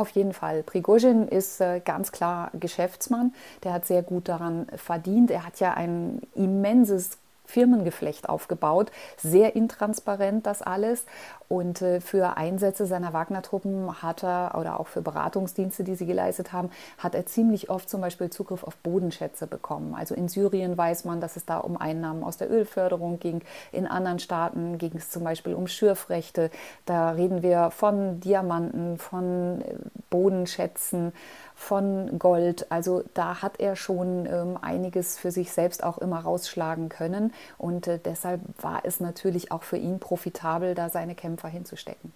Auf 0.00 0.08
jeden 0.12 0.32
Fall. 0.32 0.62
Prigozhin 0.62 1.28
ist 1.28 1.60
äh, 1.60 1.82
ganz 1.84 2.10
klar 2.10 2.50
Geschäftsmann. 2.58 3.34
Der 3.64 3.74
hat 3.74 3.84
sehr 3.84 4.02
gut 4.02 4.28
daran 4.28 4.66
verdient. 4.74 5.30
Er 5.30 5.44
hat 5.44 5.60
ja 5.60 5.74
ein 5.74 6.22
immenses 6.34 7.18
Firmengeflecht 7.44 8.26
aufgebaut. 8.26 8.90
Sehr 9.18 9.56
intransparent 9.56 10.46
das 10.46 10.62
alles. 10.62 11.04
Und 11.50 11.82
äh, 11.82 12.00
für 12.00 12.36
Einsätze 12.36 12.86
seiner 12.86 13.12
Wagner-Truppen 13.12 14.02
hat 14.02 14.22
er, 14.22 14.54
oder 14.56 14.78
auch 14.78 14.86
für 14.86 15.02
Beratungsdienste, 15.02 15.82
die 15.82 15.96
sie 15.96 16.06
geleistet 16.06 16.52
haben, 16.52 16.70
hat 16.96 17.16
er 17.16 17.26
ziemlich 17.26 17.70
oft 17.70 17.90
zum 17.90 18.00
Beispiel 18.00 18.30
Zugriff 18.30 18.62
auf 18.62 18.76
Bodenschätze 18.76 19.48
bekommen. 19.48 19.96
Also 19.96 20.14
in 20.14 20.28
Syrien 20.28 20.78
weiß 20.78 21.04
man, 21.06 21.20
dass 21.20 21.34
es 21.34 21.46
da 21.46 21.58
um 21.58 21.76
Einnahmen 21.76 22.22
aus 22.22 22.36
der 22.36 22.52
Ölförderung 22.52 23.18
ging. 23.18 23.42
In 23.72 23.88
anderen 23.88 24.20
Staaten 24.20 24.78
ging 24.78 24.92
es 24.94 25.10
zum 25.10 25.24
Beispiel 25.24 25.54
um 25.54 25.66
Schürfrechte. 25.66 26.52
Da 26.86 27.10
reden 27.10 27.42
wir 27.42 27.72
von 27.72 28.20
Diamanten, 28.20 28.96
von 28.98 29.62
äh, 29.62 29.74
Bodenschätzen 30.08 31.12
von 31.60 32.18
Gold. 32.18 32.72
Also 32.72 33.04
da 33.12 33.42
hat 33.42 33.60
er 33.60 33.76
schon 33.76 34.24
ähm, 34.24 34.58
einiges 34.60 35.18
für 35.18 35.30
sich 35.30 35.52
selbst 35.52 35.84
auch 35.84 35.98
immer 35.98 36.20
rausschlagen 36.20 36.88
können. 36.88 37.34
Und 37.58 37.86
äh, 37.86 37.98
deshalb 38.02 38.40
war 38.60 38.80
es 38.84 38.98
natürlich 38.98 39.52
auch 39.52 39.62
für 39.62 39.76
ihn 39.76 40.00
profitabel, 40.00 40.74
da 40.74 40.88
seine 40.88 41.14
Kämpfer 41.40 41.48
hinzustecken. 41.48 42.12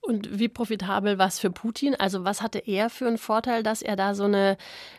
Und 0.00 0.38
wie 0.38 0.48
profitabel 0.48 1.18
war 1.18 1.28
es 1.28 1.38
für 1.38 1.50
Putin? 1.50 1.96
Also 1.96 2.24
was 2.24 2.42
hatte 2.42 2.58
er 2.58 2.90
für 2.90 3.06
einen 3.06 3.18
Vorteil, 3.18 3.62
dass 3.62 3.82
er 3.82 3.96
da 3.96 4.14
so 4.14 4.24
eine, 4.24 4.56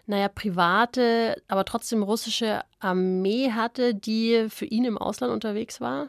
naja, 0.08 0.28
private, 0.28 1.42
aber 1.48 1.64
trotzdem 1.66 2.04
russische 2.04 2.62
Armee 2.80 3.52
hatte, 3.52 3.94
die 3.94 4.48
für 4.50 4.66
ihn 4.66 4.86
im 4.86 4.98
Ausland 4.98 5.32
unterwegs 5.32 5.80
war? 5.80 6.08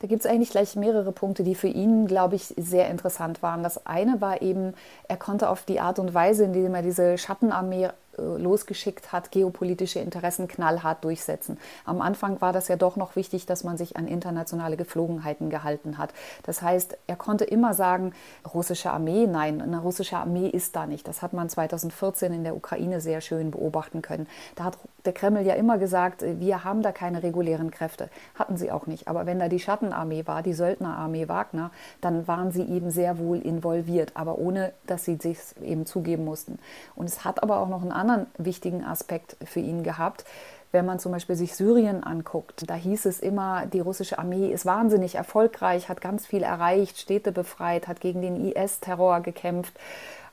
Da 0.00 0.06
gibt 0.06 0.20
es 0.20 0.30
eigentlich 0.30 0.50
gleich 0.50 0.76
mehrere 0.76 1.12
Punkte, 1.12 1.42
die 1.42 1.54
für 1.54 1.68
ihn, 1.68 2.06
glaube 2.06 2.36
ich, 2.36 2.54
sehr 2.56 2.88
interessant 2.88 3.42
waren. 3.42 3.62
Das 3.62 3.86
eine 3.86 4.20
war 4.20 4.42
eben, 4.42 4.74
er 5.08 5.16
konnte 5.16 5.48
auf 5.48 5.64
die 5.64 5.80
Art 5.80 5.98
und 5.98 6.14
Weise, 6.14 6.44
in 6.44 6.52
der 6.52 6.70
er 6.70 6.82
diese 6.82 7.18
Schattenarmee 7.18 7.88
losgeschickt 8.18 9.12
hat, 9.12 9.30
geopolitische 9.30 10.00
Interessen 10.00 10.48
knallhart 10.48 11.04
durchsetzen. 11.04 11.58
Am 11.84 12.00
Anfang 12.00 12.40
war 12.40 12.52
das 12.52 12.68
ja 12.68 12.76
doch 12.76 12.96
noch 12.96 13.16
wichtig, 13.16 13.46
dass 13.46 13.64
man 13.64 13.76
sich 13.76 13.96
an 13.96 14.06
internationale 14.06 14.76
Geflogenheiten 14.76 15.50
gehalten 15.50 15.98
hat. 15.98 16.12
Das 16.42 16.62
heißt, 16.62 16.96
er 17.06 17.16
konnte 17.16 17.44
immer 17.44 17.74
sagen, 17.74 18.12
russische 18.52 18.90
Armee, 18.90 19.26
nein, 19.26 19.60
eine 19.60 19.80
russische 19.80 20.16
Armee 20.16 20.48
ist 20.48 20.76
da 20.76 20.86
nicht. 20.86 21.06
Das 21.08 21.22
hat 21.22 21.32
man 21.32 21.48
2014 21.48 22.32
in 22.32 22.44
der 22.44 22.56
Ukraine 22.56 23.00
sehr 23.00 23.20
schön 23.20 23.50
beobachten 23.50 24.02
können. 24.02 24.26
Da 24.54 24.64
hat 24.64 24.78
der 25.04 25.12
Kreml 25.12 25.46
ja 25.46 25.54
immer 25.54 25.78
gesagt, 25.78 26.22
wir 26.22 26.64
haben 26.64 26.82
da 26.82 26.92
keine 26.92 27.22
regulären 27.22 27.70
Kräfte. 27.70 28.10
Hatten 28.34 28.56
sie 28.56 28.70
auch 28.72 28.86
nicht. 28.86 29.06
Aber 29.06 29.26
wenn 29.26 29.38
da 29.38 29.48
die 29.48 29.60
Schattenarmee 29.60 30.26
war, 30.26 30.42
die 30.42 30.52
Söldnerarmee 30.52 31.28
Wagner, 31.28 31.70
dann 32.00 32.26
waren 32.26 32.50
sie 32.50 32.64
eben 32.64 32.90
sehr 32.90 33.18
wohl 33.18 33.38
involviert, 33.38 34.12
aber 34.14 34.38
ohne, 34.38 34.72
dass 34.86 35.04
sie 35.04 35.16
sich 35.16 35.38
eben 35.62 35.86
zugeben 35.86 36.24
mussten. 36.24 36.58
Und 36.96 37.06
es 37.06 37.24
hat 37.24 37.42
aber 37.42 37.58
auch 37.58 37.68
noch 37.68 37.82
einen 37.82 37.92
anderen 37.92 38.08
anderen 38.08 38.26
wichtigen 38.38 38.84
Aspekt 38.84 39.36
für 39.44 39.60
ihn 39.60 39.82
gehabt. 39.82 40.24
Wenn 40.70 40.84
man 40.84 40.98
zum 40.98 41.12
Beispiel 41.12 41.34
sich 41.34 41.56
Syrien 41.56 42.04
anguckt, 42.04 42.68
da 42.68 42.74
hieß 42.74 43.06
es 43.06 43.20
immer, 43.20 43.64
die 43.66 43.80
russische 43.80 44.18
Armee 44.18 44.52
ist 44.52 44.66
wahnsinnig 44.66 45.14
erfolgreich, 45.14 45.88
hat 45.88 46.02
ganz 46.02 46.26
viel 46.26 46.42
erreicht, 46.42 46.98
Städte 46.98 47.32
befreit, 47.32 47.88
hat 47.88 48.00
gegen 48.00 48.20
den 48.20 48.36
IS-Terror 48.44 49.20
gekämpft 49.20 49.72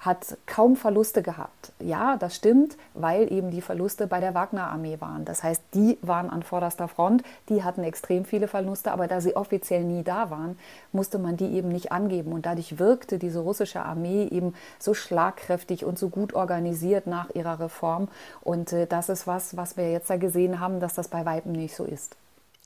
hat 0.05 0.38
kaum 0.45 0.75
Verluste 0.75 1.21
gehabt. 1.21 1.71
Ja, 1.79 2.17
das 2.17 2.35
stimmt, 2.35 2.77
weil 2.93 3.31
eben 3.31 3.51
die 3.51 3.62
Verluste 3.62 4.07
bei 4.07 4.19
der 4.19 4.33
Wagner-Armee 4.33 5.01
waren. 5.01 5.25
Das 5.25 5.43
heißt, 5.43 5.63
die 5.74 5.97
waren 6.01 6.29
an 6.29 6.43
vorderster 6.43 6.88
Front, 6.88 7.24
die 7.50 7.63
hatten 7.63 7.83
extrem 7.83 8.25
viele 8.25 8.47
Verluste, 8.47 8.91
aber 8.91 9.07
da 9.07 9.21
sie 9.21 9.35
offiziell 9.35 9.83
nie 9.83 10.03
da 10.03 10.29
waren, 10.29 10.57
musste 10.91 11.17
man 11.17 11.38
die 11.38 11.51
eben 11.53 11.69
nicht 11.69 11.91
angeben. 11.91 12.31
Und 12.31 12.45
dadurch 12.45 12.77
wirkte 12.77 13.17
diese 13.17 13.39
russische 13.39 13.81
Armee 13.81 14.27
eben 14.27 14.53
so 14.79 14.93
schlagkräftig 14.93 15.85
und 15.85 15.97
so 15.97 16.09
gut 16.09 16.33
organisiert 16.33 17.07
nach 17.07 17.33
ihrer 17.33 17.59
Reform. 17.59 18.07
Und 18.41 18.74
äh, 18.74 18.85
das 18.88 19.09
ist 19.09 19.27
was, 19.27 19.57
was 19.57 19.77
wir 19.77 19.91
jetzt 19.91 20.09
da 20.09 20.17
gesehen 20.17 20.59
haben, 20.59 20.79
dass 20.79 20.93
das 20.93 21.07
bei 21.07 21.25
Weitem 21.25 21.53
nicht 21.53 21.75
so 21.75 21.83
ist. 21.83 22.15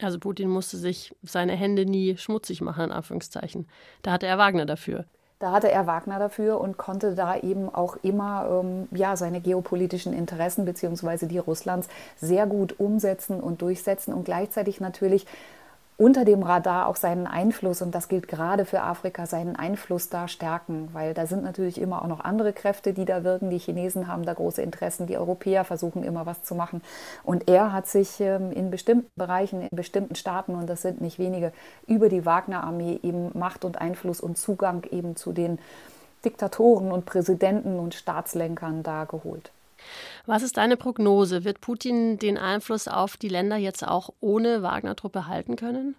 Also 0.02 0.20
Putin 0.20 0.50
musste 0.50 0.78
sich 0.78 1.16
seine 1.24 1.54
Hände 1.54 1.86
nie 1.86 2.18
schmutzig 2.18 2.62
machen, 2.62 2.86
in 2.86 2.92
Anführungszeichen. 2.92 3.68
Da 4.02 4.12
hatte 4.12 4.28
er 4.28 4.38
Wagner 4.38 4.66
dafür. 4.66 5.06
Da 5.40 5.54
hatte 5.54 5.72
er 5.72 5.88
Wagner 5.88 6.20
dafür 6.20 6.60
und 6.60 6.78
konnte 6.78 7.16
da 7.16 7.38
eben 7.38 7.74
auch 7.74 7.96
immer 8.02 8.62
ähm, 8.62 8.90
ja, 8.92 9.16
seine 9.16 9.40
geopolitischen 9.40 10.12
Interessen 10.12 10.66
bzw. 10.66 11.28
die 11.28 11.38
Russlands 11.38 11.88
sehr 12.18 12.46
gut 12.46 12.78
umsetzen 12.78 13.40
und 13.40 13.62
durchsetzen 13.62 14.14
und 14.14 14.26
gleichzeitig 14.26 14.82
natürlich 14.82 15.26
unter 16.00 16.24
dem 16.24 16.44
Radar 16.44 16.88
auch 16.88 16.96
seinen 16.96 17.28
Einfluss, 17.28 17.82
und 17.82 17.94
das 17.94 18.08
gilt 18.08 18.30
gerade 18.30 18.64
für 18.64 18.82
Afrika, 18.82 19.26
seinen 19.26 19.58
Einfluss 19.58 20.08
da 20.08 20.30
stärken, 20.30 20.88
weil 20.94 21.14
da 21.14 21.28
sind 21.28 21.44
natürlich 21.44 21.80
immer 21.80 22.02
auch 22.02 22.08
noch 22.08 22.22
andere 22.22 22.54
Kräfte, 22.54 22.94
die 22.94 23.04
da 23.04 23.26
wirken. 23.26 23.50
Die 23.50 23.58
Chinesen 23.58 24.08
haben 24.08 24.24
da 24.24 24.34
große 24.34 24.62
Interessen, 24.62 25.08
die 25.08 25.18
Europäer 25.18 25.66
versuchen 25.66 26.04
immer 26.04 26.26
was 26.26 26.42
zu 26.44 26.56
machen. 26.56 26.82
Und 27.26 27.50
er 27.50 27.74
hat 27.74 27.86
sich 27.88 28.22
ähm, 28.22 28.54
in 28.54 28.72
bestimmten 28.72 29.12
Bereichen, 29.18 29.62
in 29.62 29.76
bestimmten 29.76 30.16
Staaten, 30.16 30.56
und 30.56 30.70
das 30.70 30.82
sind 30.84 31.02
nicht 31.02 31.20
wenige, 31.20 31.52
über 31.86 32.08
die 32.08 32.26
Wagner-Armee 32.26 33.02
eben 33.04 33.38
Macht 33.38 33.66
und 33.66 33.82
Einfluss 33.82 34.22
und 34.22 34.38
Zugang 34.38 34.86
eben 34.92 35.18
zu 35.18 35.34
den 35.34 35.60
Diktatoren 36.24 36.94
und 36.94 37.06
Präsidenten 37.06 37.78
und 37.78 37.94
Staatslenkern 37.94 38.84
da 38.84 39.04
geholt. 39.04 39.52
Was 40.26 40.44
ist 40.44 40.58
deine 40.58 40.78
Prognose? 40.78 41.44
Wird 41.44 41.62
Putin 41.62 42.18
den 42.18 42.38
Einfluss 42.38 42.88
auf 42.88 43.18
die 43.18 43.30
Länder 43.30 43.58
jetzt 43.58 43.88
auch 43.88 44.12
ohne 44.20 44.62
Wagner-Truppe 44.62 45.28
halten 45.28 45.56
können? 45.56 45.96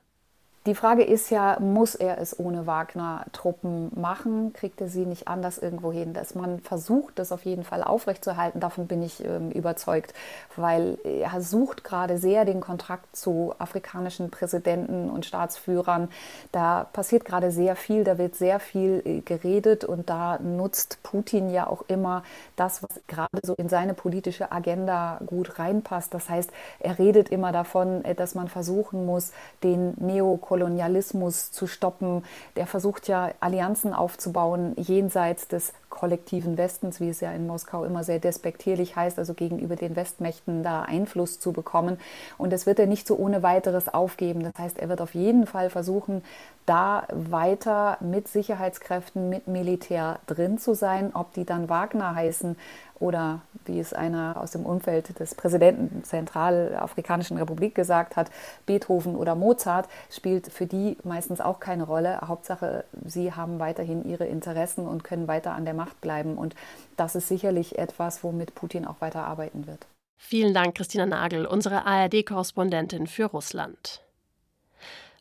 Die 0.66 0.74
Frage 0.74 1.02
ist 1.02 1.30
ja, 1.30 1.56
muss 1.58 1.94
er 1.94 2.18
es 2.18 2.38
ohne 2.38 2.66
Wagner-Truppen 2.66 3.92
machen? 3.98 4.52
Kriegt 4.52 4.78
er 4.82 4.88
sie 4.88 5.06
nicht 5.06 5.26
anders 5.26 5.56
irgendwo 5.56 5.90
hin? 5.90 6.12
Dass 6.12 6.34
man 6.34 6.60
versucht, 6.60 7.18
das 7.18 7.32
auf 7.32 7.46
jeden 7.46 7.64
Fall 7.64 7.82
aufrechtzuerhalten, 7.82 8.60
davon 8.60 8.86
bin 8.86 9.02
ich 9.02 9.24
ähm, 9.24 9.50
überzeugt, 9.52 10.12
weil 10.56 10.98
er 11.02 11.40
sucht 11.40 11.82
gerade 11.82 12.18
sehr 12.18 12.44
den 12.44 12.60
Kontakt 12.60 13.16
zu 13.16 13.54
afrikanischen 13.58 14.30
Präsidenten 14.30 15.08
und 15.08 15.24
Staatsführern. 15.24 16.10
Da 16.52 16.84
passiert 16.92 17.24
gerade 17.24 17.52
sehr 17.52 17.74
viel, 17.74 18.04
da 18.04 18.18
wird 18.18 18.34
sehr 18.34 18.60
viel 18.60 19.00
äh, 19.06 19.20
geredet 19.20 19.84
und 19.86 20.10
da 20.10 20.38
nutzt 20.40 20.98
Putin 21.02 21.48
ja 21.48 21.68
auch 21.68 21.84
immer 21.88 22.22
das, 22.56 22.82
was 22.82 23.00
gerade 23.08 23.40
so 23.42 23.54
in 23.54 23.70
seine 23.70 23.94
politische 23.94 24.52
Agenda 24.52 25.20
gut 25.24 25.58
reinpasst. 25.58 26.12
Das 26.12 26.28
heißt, 26.28 26.50
er 26.80 26.98
redet 26.98 27.30
immer 27.30 27.50
davon, 27.50 28.04
äh, 28.04 28.14
dass 28.14 28.34
man 28.34 28.48
versuchen 28.48 29.06
muss, 29.06 29.32
den 29.62 29.94
Neokolonialismus 29.96 30.49
Kolonialismus 30.50 31.52
zu 31.52 31.68
stoppen. 31.68 32.24
Der 32.56 32.66
versucht 32.66 33.06
ja 33.06 33.30
Allianzen 33.38 33.94
aufzubauen 33.94 34.74
jenseits 34.76 35.46
des 35.46 35.72
kollektiven 35.90 36.56
Westens, 36.56 37.00
wie 37.00 37.10
es 37.10 37.20
ja 37.20 37.32
in 37.32 37.46
Moskau 37.46 37.84
immer 37.84 38.04
sehr 38.04 38.20
despektierlich 38.20 38.96
heißt, 38.96 39.18
also 39.18 39.34
gegenüber 39.34 39.76
den 39.76 39.96
Westmächten 39.96 40.62
da 40.62 40.82
Einfluss 40.82 41.40
zu 41.40 41.52
bekommen. 41.52 41.98
Und 42.38 42.52
das 42.52 42.64
wird 42.64 42.78
er 42.78 42.86
nicht 42.86 43.06
so 43.06 43.16
ohne 43.16 43.42
weiteres 43.42 43.92
aufgeben. 43.92 44.42
Das 44.42 44.54
heißt, 44.56 44.78
er 44.78 44.88
wird 44.88 45.00
auf 45.00 45.14
jeden 45.14 45.46
Fall 45.46 45.68
versuchen, 45.68 46.22
da 46.64 47.06
weiter 47.12 47.98
mit 48.00 48.28
Sicherheitskräften, 48.28 49.28
mit 49.28 49.48
Militär 49.48 50.20
drin 50.26 50.58
zu 50.58 50.74
sein. 50.74 51.10
Ob 51.14 51.34
die 51.34 51.44
dann 51.44 51.68
Wagner 51.68 52.14
heißen 52.14 52.56
oder 53.00 53.40
wie 53.64 53.80
es 53.80 53.92
einer 53.94 54.36
aus 54.36 54.52
dem 54.52 54.66
Umfeld 54.66 55.18
des 55.18 55.34
Präsidenten 55.34 56.04
Zentralafrikanischen 56.04 57.38
Republik 57.38 57.74
gesagt 57.74 58.14
hat, 58.14 58.30
Beethoven 58.66 59.16
oder 59.16 59.34
Mozart, 59.34 59.88
spielt 60.10 60.52
für 60.52 60.66
die 60.66 60.98
meistens 61.02 61.40
auch 61.40 61.60
keine 61.60 61.84
Rolle. 61.84 62.20
Hauptsache, 62.20 62.84
sie 63.06 63.32
haben 63.32 63.58
weiterhin 63.58 64.04
ihre 64.04 64.26
Interessen 64.26 64.86
und 64.86 65.02
können 65.02 65.28
weiter 65.28 65.52
an 65.52 65.64
der 65.64 65.74
Macht 65.80 66.00
bleiben. 66.02 66.36
Und 66.36 66.54
das 66.96 67.14
ist 67.14 67.28
sicherlich 67.28 67.78
etwas, 67.78 68.22
womit 68.22 68.54
Putin 68.54 68.86
auch 68.86 69.00
weiter 69.00 69.24
arbeiten 69.24 69.66
wird. 69.66 69.86
Vielen 70.18 70.52
Dank, 70.52 70.74
Christina 70.74 71.06
Nagel, 71.06 71.46
unsere 71.46 71.86
ARD-Korrespondentin 71.86 73.06
für 73.06 73.24
Russland. 73.24 74.02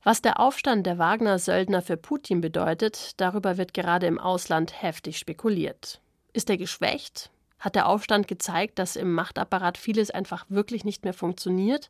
Was 0.03 0.21
der 0.21 0.41
Aufstand 0.41 0.85
der 0.85 0.97
Wagner-Söldner 0.97 1.81
für 1.81 1.95
Putin 1.95 2.41
bedeutet, 2.41 3.13
darüber 3.21 3.57
wird 3.57 3.73
gerade 3.73 4.07
im 4.07 4.19
Ausland 4.19 4.81
heftig 4.81 5.17
spekuliert. 5.17 6.01
Ist 6.33 6.49
er 6.49 6.57
geschwächt? 6.57 7.31
Hat 7.59 7.75
der 7.75 7.87
Aufstand 7.87 8.27
gezeigt, 8.27 8.77
dass 8.77 8.95
im 8.95 9.13
Machtapparat 9.13 9.77
vieles 9.77 10.11
einfach 10.11 10.45
wirklich 10.49 10.83
nicht 10.83 11.03
mehr 11.05 11.13
funktioniert? 11.13 11.89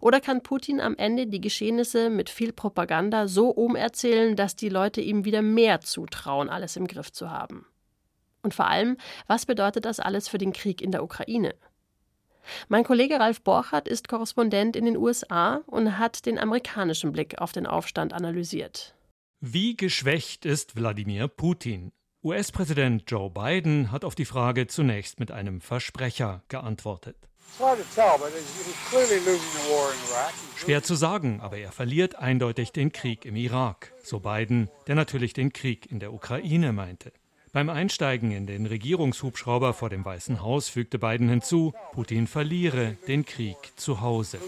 Oder 0.00 0.20
kann 0.20 0.42
Putin 0.42 0.80
am 0.80 0.96
Ende 0.96 1.26
die 1.26 1.40
Geschehnisse 1.40 2.10
mit 2.10 2.30
viel 2.30 2.52
Propaganda 2.52 3.28
so 3.28 3.48
umerzählen, 3.50 4.36
dass 4.36 4.56
die 4.56 4.68
Leute 4.68 5.00
ihm 5.00 5.24
wieder 5.24 5.42
mehr 5.42 5.80
zutrauen, 5.80 6.48
alles 6.48 6.76
im 6.76 6.86
Griff 6.86 7.12
zu 7.12 7.30
haben? 7.30 7.66
Und 8.46 8.54
vor 8.54 8.68
allem, 8.68 8.96
was 9.26 9.44
bedeutet 9.44 9.86
das 9.86 9.98
alles 9.98 10.28
für 10.28 10.38
den 10.38 10.52
Krieg 10.52 10.80
in 10.80 10.92
der 10.92 11.02
Ukraine? 11.02 11.56
Mein 12.68 12.84
Kollege 12.84 13.18
Ralf 13.18 13.40
Borchardt 13.40 13.88
ist 13.88 14.06
Korrespondent 14.06 14.76
in 14.76 14.84
den 14.84 14.96
USA 14.96 15.62
und 15.66 15.98
hat 15.98 16.26
den 16.26 16.38
amerikanischen 16.38 17.10
Blick 17.10 17.38
auf 17.38 17.50
den 17.50 17.66
Aufstand 17.66 18.12
analysiert. 18.12 18.94
Wie 19.40 19.76
geschwächt 19.76 20.44
ist 20.44 20.76
Wladimir 20.76 21.26
Putin? 21.26 21.90
US-Präsident 22.22 23.02
Joe 23.10 23.30
Biden 23.30 23.90
hat 23.90 24.04
auf 24.04 24.14
die 24.14 24.24
Frage 24.24 24.68
zunächst 24.68 25.18
mit 25.18 25.32
einem 25.32 25.60
Versprecher 25.60 26.44
geantwortet. 26.46 27.16
Schwer 30.56 30.82
zu 30.82 30.94
sagen, 30.94 31.40
aber 31.40 31.58
er 31.58 31.72
verliert 31.72 32.16
eindeutig 32.16 32.70
den 32.70 32.92
Krieg 32.92 33.24
im 33.24 33.34
Irak, 33.34 33.92
so 34.04 34.20
Biden, 34.20 34.68
der 34.86 34.94
natürlich 34.94 35.32
den 35.32 35.52
Krieg 35.52 35.90
in 35.90 35.98
der 35.98 36.12
Ukraine 36.12 36.72
meinte. 36.72 37.12
Beim 37.52 37.70
Einsteigen 37.70 38.32
in 38.32 38.46
den 38.46 38.66
Regierungshubschrauber 38.66 39.72
vor 39.72 39.88
dem 39.88 40.04
Weißen 40.04 40.42
Haus 40.42 40.68
fügte 40.68 40.98
Biden 40.98 41.28
hinzu, 41.28 41.72
Putin 41.92 42.26
verliere 42.26 42.96
den 43.08 43.24
Krieg 43.24 43.56
zu 43.76 44.00
Hause. 44.00 44.38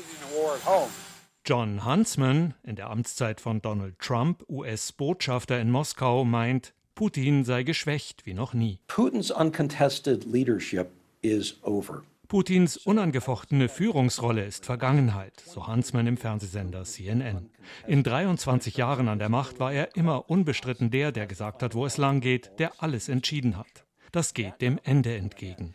John 1.46 1.86
Huntsman, 1.86 2.54
in 2.62 2.76
der 2.76 2.90
Amtszeit 2.90 3.40
von 3.40 3.62
Donald 3.62 3.98
Trump 3.98 4.44
US-Botschafter 4.48 5.58
in 5.58 5.70
Moskau, 5.70 6.24
meint, 6.24 6.74
Putin 6.94 7.44
sei 7.44 7.62
geschwächt 7.62 8.26
wie 8.26 8.34
noch 8.34 8.52
nie. 8.52 8.80
Putins 8.88 9.30
uncontested 9.30 10.24
leadership 10.24 10.88
is 11.22 11.56
over. 11.62 12.02
Putins 12.28 12.76
unangefochtene 12.76 13.70
Führungsrolle 13.70 14.44
ist 14.44 14.66
Vergangenheit, 14.66 15.40
so 15.46 15.66
Hansmann 15.66 16.06
im 16.06 16.18
Fernsehsender 16.18 16.84
CNN. 16.84 17.48
In 17.86 18.02
23 18.02 18.76
Jahren 18.76 19.08
an 19.08 19.18
der 19.18 19.30
Macht 19.30 19.60
war 19.60 19.72
er 19.72 19.96
immer 19.96 20.28
unbestritten 20.28 20.90
der, 20.90 21.10
der 21.10 21.26
gesagt 21.26 21.62
hat, 21.62 21.74
wo 21.74 21.86
es 21.86 21.96
lang 21.96 22.20
geht, 22.20 22.50
der 22.58 22.82
alles 22.82 23.08
entschieden 23.08 23.56
hat. 23.56 23.86
Das 24.12 24.34
geht 24.34 24.60
dem 24.60 24.78
Ende 24.84 25.16
entgegen. 25.16 25.72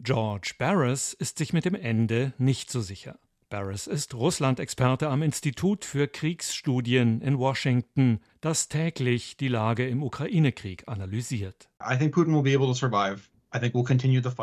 George 0.00 0.54
Barris 0.58 1.12
ist 1.12 1.38
sich 1.38 1.52
mit 1.52 1.64
dem 1.64 1.76
Ende 1.76 2.32
nicht 2.36 2.68
so 2.68 2.80
sicher. 2.80 3.20
Barris 3.48 3.86
ist 3.86 4.14
Russland-Experte 4.14 5.08
am 5.08 5.22
Institut 5.22 5.84
für 5.84 6.08
Kriegsstudien 6.08 7.20
in 7.20 7.38
Washington, 7.38 8.18
das 8.40 8.68
täglich 8.68 9.36
die 9.36 9.46
Lage 9.46 9.88
im 9.88 10.02
Ukraine-Krieg 10.02 10.88
analysiert. 10.88 11.68
I 11.80 11.96
think 11.96 12.12
Putin 12.12 12.34
will 12.34 12.42
be 12.42 12.52
able 12.52 12.66
to 12.66 12.74
survive. 12.74 13.28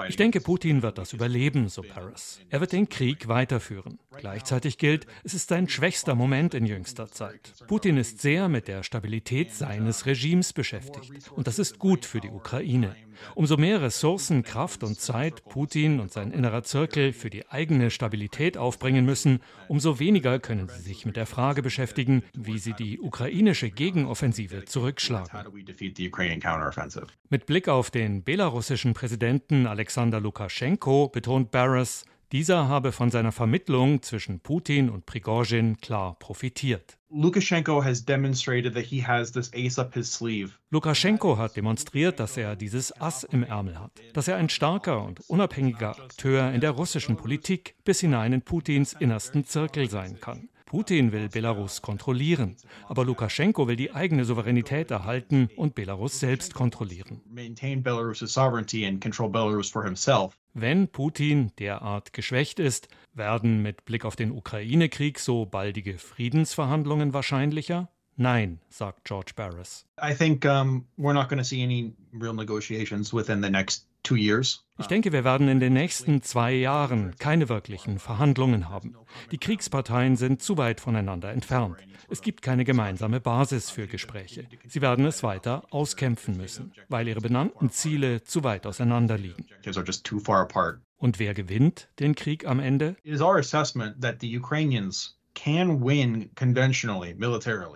Ich 0.07 0.15
denke, 0.15 0.41
Putin 0.41 0.81
wird 0.81 0.97
das 0.97 1.13
überleben, 1.13 1.69
so 1.69 1.81
Paris. 1.81 2.39
Er 2.49 2.61
wird 2.61 2.71
den 2.71 2.89
Krieg 2.89 3.27
weiterführen. 3.27 3.99
Gleichzeitig 4.17 4.77
gilt, 4.77 5.05
es 5.23 5.33
ist 5.33 5.49
sein 5.49 5.67
schwächster 5.67 6.15
Moment 6.15 6.53
in 6.53 6.65
jüngster 6.65 7.11
Zeit. 7.11 7.53
Putin 7.67 7.97
ist 7.97 8.21
sehr 8.21 8.49
mit 8.49 8.67
der 8.67 8.83
Stabilität 8.83 9.53
seines 9.53 10.05
Regimes 10.05 10.53
beschäftigt. 10.53 11.31
Und 11.31 11.47
das 11.47 11.59
ist 11.59 11.79
gut 11.79 12.05
für 12.05 12.21
die 12.21 12.29
Ukraine. 12.29 12.95
Umso 13.35 13.57
mehr 13.57 13.81
Ressourcen, 13.81 14.43
Kraft 14.43 14.83
und 14.83 14.99
Zeit 14.99 15.43
Putin 15.45 15.99
und 15.99 16.11
sein 16.11 16.31
innerer 16.31 16.63
Zirkel 16.63 17.13
für 17.13 17.29
die 17.29 17.47
eigene 17.49 17.89
Stabilität 17.89 18.57
aufbringen 18.57 19.05
müssen, 19.05 19.39
umso 19.67 19.99
weniger 19.99 20.39
können 20.39 20.69
sie 20.69 20.81
sich 20.81 21.05
mit 21.05 21.15
der 21.15 21.25
Frage 21.25 21.61
beschäftigen, 21.61 22.23
wie 22.33 22.59
sie 22.59 22.73
die 22.73 22.99
ukrainische 22.99 23.69
Gegenoffensive 23.69 24.65
zurückschlagen. 24.65 25.39
Mit 27.29 27.45
Blick 27.45 27.67
auf 27.67 27.91
den 27.91 28.23
belarussischen 28.23 28.93
Präsidenten 28.93 29.67
Alexander 29.67 30.19
Lukaschenko 30.19 31.09
betont 31.09 31.51
Barras, 31.51 32.05
dieser 32.33 32.67
habe 32.67 32.91
von 32.91 33.11
seiner 33.11 33.31
Vermittlung 33.31 34.01
zwischen 34.01 34.39
Putin 34.39 34.89
und 34.89 35.05
Prigozhin 35.05 35.77
klar 35.77 36.17
profitiert. 36.17 36.97
Lukaschenko 40.71 41.37
hat 41.37 41.55
demonstriert, 41.55 42.19
dass 42.19 42.35
er 42.35 42.55
dieses 42.55 42.99
Ass 42.99 43.23
im 43.23 43.43
Ärmel 43.43 43.79
hat, 43.79 43.91
dass 44.13 44.27
er 44.27 44.37
ein 44.37 44.49
starker 44.49 45.05
und 45.05 45.19
unabhängiger 45.29 45.91
Akteur 45.91 46.51
in 46.51 46.59
der 46.59 46.71
russischen 46.71 47.17
Politik 47.17 47.75
bis 47.83 47.99
hinein 47.99 48.33
in 48.33 48.41
Putins 48.41 48.93
innersten 48.93 49.45
Zirkel 49.45 49.87
sein 49.87 50.19
kann. 50.19 50.49
Putin 50.73 51.11
will 51.11 51.29
Belarus 51.29 51.83
kontrollieren, 51.83 52.55
aber 52.87 53.05
Lukaschenko 53.05 53.67
will 53.67 53.75
die 53.75 53.93
eigene 53.93 54.25
Souveränität 54.25 54.89
erhalten 54.89 55.47
und 55.55 55.75
Belarus 55.75 56.19
selbst 56.19 56.55
kontrollieren. 56.55 57.21
Wenn 60.55 60.87
Putin 60.87 61.51
derart 61.59 62.13
geschwächt 62.13 62.59
ist, 62.59 62.87
werden 63.13 63.61
mit 63.61 63.85
Blick 63.85 64.03
auf 64.03 64.15
den 64.15 64.31
Ukraine-Krieg 64.31 65.19
so 65.19 65.45
baldige 65.45 65.99
Friedensverhandlungen 65.99 67.13
wahrscheinlicher? 67.13 67.89
Nein, 68.15 68.59
sagt 68.69 69.05
George 69.05 69.33
Barris. 69.35 69.85
I 70.01 70.15
think 70.15 70.43
um, 70.43 70.87
we're 70.97 71.13
not 71.13 71.29
going 71.29 71.37
to 71.37 71.43
see 71.43 71.61
any 71.61 71.93
real 72.11 72.33
negotiations 72.33 73.13
within 73.13 73.43
the 73.43 73.49
next 73.49 73.85
ich 74.79 74.87
denke, 74.87 75.11
wir 75.11 75.23
werden 75.23 75.47
in 75.47 75.59
den 75.59 75.73
nächsten 75.73 76.23
zwei 76.23 76.51
Jahren 76.53 77.15
keine 77.19 77.47
wirklichen 77.47 77.99
Verhandlungen 77.99 78.69
haben. 78.69 78.95
Die 79.31 79.37
Kriegsparteien 79.37 80.15
sind 80.15 80.41
zu 80.41 80.57
weit 80.57 80.81
voneinander 80.81 81.31
entfernt. 81.31 81.77
Es 82.09 82.21
gibt 82.21 82.41
keine 82.41 82.65
gemeinsame 82.65 83.19
Basis 83.19 83.69
für 83.69 83.87
Gespräche. 83.87 84.47
Sie 84.67 84.81
werden 84.81 85.05
es 85.05 85.21
weiter 85.23 85.63
auskämpfen 85.69 86.37
müssen, 86.37 86.73
weil 86.89 87.07
ihre 87.07 87.21
benannten 87.21 87.69
Ziele 87.69 88.23
zu 88.23 88.43
weit 88.43 88.65
auseinander 88.65 89.17
liegen. 89.17 89.45
Und 90.97 91.19
wer 91.19 91.33
gewinnt 91.33 91.89
den 91.99 92.15
Krieg 92.15 92.47
am 92.47 92.59
Ende? 92.59 92.95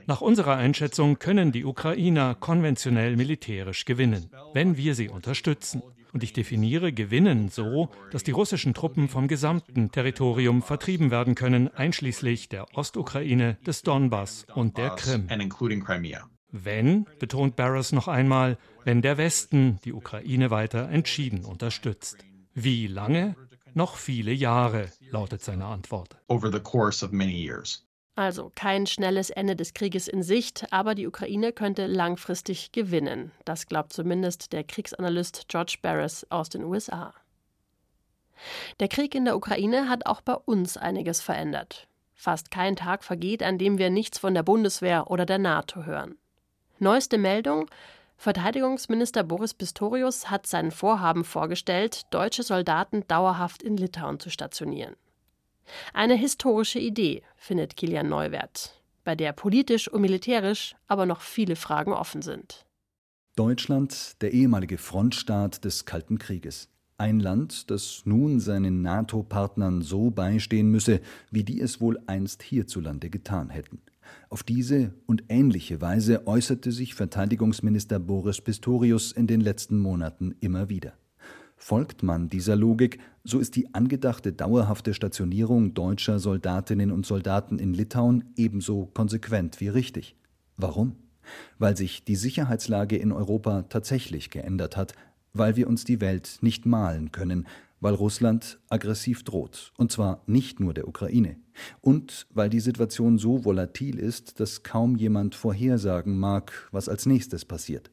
Nach 0.08 0.22
unserer 0.22 0.56
Einschätzung 0.56 1.20
können 1.20 1.52
die 1.52 1.66
Ukrainer 1.66 2.36
konventionell 2.36 3.16
militärisch 3.16 3.86
gewinnen, 3.86 4.32
wenn 4.54 4.78
wir 4.78 4.96
sie 4.96 5.10
unterstützen. 5.10 5.82
Und 6.14 6.24
ich 6.24 6.34
definiere 6.34 6.94
Gewinnen 6.94 7.50
so, 7.50 7.90
dass 8.12 8.24
die 8.24 8.32
russischen 8.32 8.74
Truppen 8.74 9.10
vom 9.10 9.28
gesamten 9.28 9.92
Territorium 9.92 10.62
vertrieben 10.62 11.12
werden 11.12 11.36
können, 11.36 11.68
einschließlich 11.74 12.50
der 12.50 12.66
Ostukraine, 12.76 13.58
des 13.66 13.82
Donbass 13.84 14.46
und 14.56 14.78
der 14.78 14.92
Krim. 14.92 15.28
Wenn, 16.52 17.06
betont 17.20 17.56
Barras 17.56 17.92
noch 17.92 18.08
einmal, 18.08 18.58
wenn 18.86 19.02
der 19.02 19.18
Westen 19.18 19.80
die 19.84 19.94
Ukraine 19.94 20.50
weiter 20.50 20.90
entschieden 20.90 21.44
unterstützt. 21.44 22.18
Wie 22.54 22.88
lange? 22.88 23.36
Noch 23.74 23.98
viele 23.98 24.32
Jahre, 24.32 24.90
lautet 25.12 25.44
seine 25.44 25.66
Antwort. 25.66 26.18
Over 26.28 26.52
the 26.52 26.60
course 26.60 27.06
of 27.06 27.12
many 27.12 27.34
years. 27.34 27.87
Also 28.18 28.52
kein 28.56 28.88
schnelles 28.88 29.30
Ende 29.30 29.56
des 29.56 29.76
Krieges 29.76 30.08
in 30.08 30.24
Sicht, 30.24 30.66
aber 30.72 30.96
die 30.96 31.06
Ukraine 31.06 31.54
könnte 31.54 31.86
langfristig 31.86 32.72
gewinnen. 32.72 33.32
Das 33.46 33.68
glaubt 33.68 33.94
zumindest 33.94 34.54
der 34.54 34.64
Kriegsanalyst 34.64 35.48
George 35.50 35.78
Barris 35.84 36.26
aus 36.32 36.50
den 36.50 36.64
USA. 36.64 37.14
Der 38.80 38.88
Krieg 38.88 39.14
in 39.14 39.26
der 39.26 39.38
Ukraine 39.38 39.88
hat 39.88 40.08
auch 40.08 40.22
bei 40.22 40.34
uns 40.34 40.78
einiges 40.78 41.22
verändert. 41.22 41.88
Fast 42.16 42.50
kein 42.50 42.76
Tag 42.76 43.04
vergeht, 43.04 43.44
an 43.44 43.60
dem 43.60 43.78
wir 43.78 43.92
nichts 43.92 44.18
von 44.18 44.34
der 44.34 44.42
Bundeswehr 44.42 45.12
oder 45.12 45.28
der 45.28 45.38
NATO 45.38 45.86
hören. 45.86 46.18
Neueste 46.80 47.20
Meldung: 47.20 47.70
Verteidigungsminister 48.18 49.24
Boris 49.24 49.54
Pistorius 49.54 50.32
hat 50.32 50.48
sein 50.48 50.72
Vorhaben 50.72 51.24
vorgestellt, 51.24 52.08
deutsche 52.10 52.42
Soldaten 52.42 53.08
dauerhaft 53.08 53.62
in 53.62 53.78
Litauen 53.78 54.20
zu 54.20 54.32
stationieren. 54.32 54.96
Eine 55.94 56.16
historische 56.16 56.80
Idee, 56.80 57.24
findet 57.36 57.76
Kilian 57.76 58.10
Neuwert, 58.10 58.82
bei 59.04 59.16
der 59.16 59.34
politisch 59.34 59.88
und 59.88 60.02
militärisch 60.02 60.76
aber 60.88 61.06
noch 61.06 61.22
viele 61.22 61.56
Fragen 61.56 61.94
offen 61.94 62.22
sind. 62.22 62.66
Deutschland, 63.36 64.22
der 64.22 64.34
ehemalige 64.34 64.78
Frontstaat 64.78 65.64
des 65.64 65.86
Kalten 65.86 66.18
Krieges. 66.18 66.70
Ein 66.98 67.20
Land, 67.20 67.70
das 67.70 68.02
nun 68.06 68.40
seinen 68.40 68.82
NATO-Partnern 68.82 69.84
so 69.84 70.10
beistehen 70.10 70.72
müsse, 70.72 71.00
wie 71.30 71.44
die 71.44 71.62
es 71.62 71.80
wohl 71.80 72.00
einst 72.08 72.42
hierzulande 72.42 73.12
getan 73.12 73.52
hätten. 73.52 73.84
Auf 74.30 74.42
diese 74.42 74.96
und 75.06 75.26
ähnliche 75.30 75.80
Weise 75.82 76.26
äußerte 76.26 76.72
sich 76.72 76.96
Verteidigungsminister 76.96 78.00
Boris 78.00 78.42
Pistorius 78.42 79.12
in 79.12 79.28
den 79.28 79.42
letzten 79.42 79.78
Monaten 79.78 80.36
immer 80.40 80.70
wieder. 80.70 80.94
Folgt 81.60 82.04
man 82.04 82.30
dieser 82.30 82.56
Logik, 82.56 83.00
so 83.24 83.40
ist 83.40 83.56
die 83.56 83.74
angedachte 83.74 84.32
dauerhafte 84.32 84.94
Stationierung 84.94 85.74
deutscher 85.74 86.20
Soldatinnen 86.20 86.92
und 86.92 87.06
Soldaten 87.06 87.58
in 87.58 87.74
Litauen 87.74 88.26
ebenso 88.38 88.86
konsequent 88.94 89.60
wie 89.60 89.68
richtig. 89.68 90.16
Warum? 90.56 90.96
Weil 91.58 91.76
sich 91.76 92.06
die 92.06 92.16
Sicherheitslage 92.16 92.96
in 92.96 93.12
Europa 93.12 93.64
tatsächlich 93.64 94.30
geändert 94.30 94.78
hat, 94.78 94.94
weil 95.34 95.56
wir 95.56 95.68
uns 95.68 95.84
die 95.84 96.00
Welt 96.00 96.38
nicht 96.42 96.68
malen 96.68 97.12
können, 97.12 97.48
weil 97.80 97.96
Russland 97.96 98.60
aggressiv 98.70 99.24
droht, 99.24 99.74
und 99.78 99.92
zwar 99.92 100.22
nicht 100.28 100.60
nur 100.60 100.74
der 100.74 100.88
Ukraine, 100.88 101.38
und 101.82 102.28
weil 102.34 102.50
die 102.50 102.60
Situation 102.60 103.18
so 103.18 103.46
volatil 103.46 104.00
ist, 104.00 104.40
dass 104.40 104.64
kaum 104.64 104.96
jemand 104.96 105.36
vorhersagen 105.36 106.18
mag, 106.18 106.70
was 106.72 106.88
als 106.88 107.08
nächstes 107.08 107.46
passiert. 107.46 107.92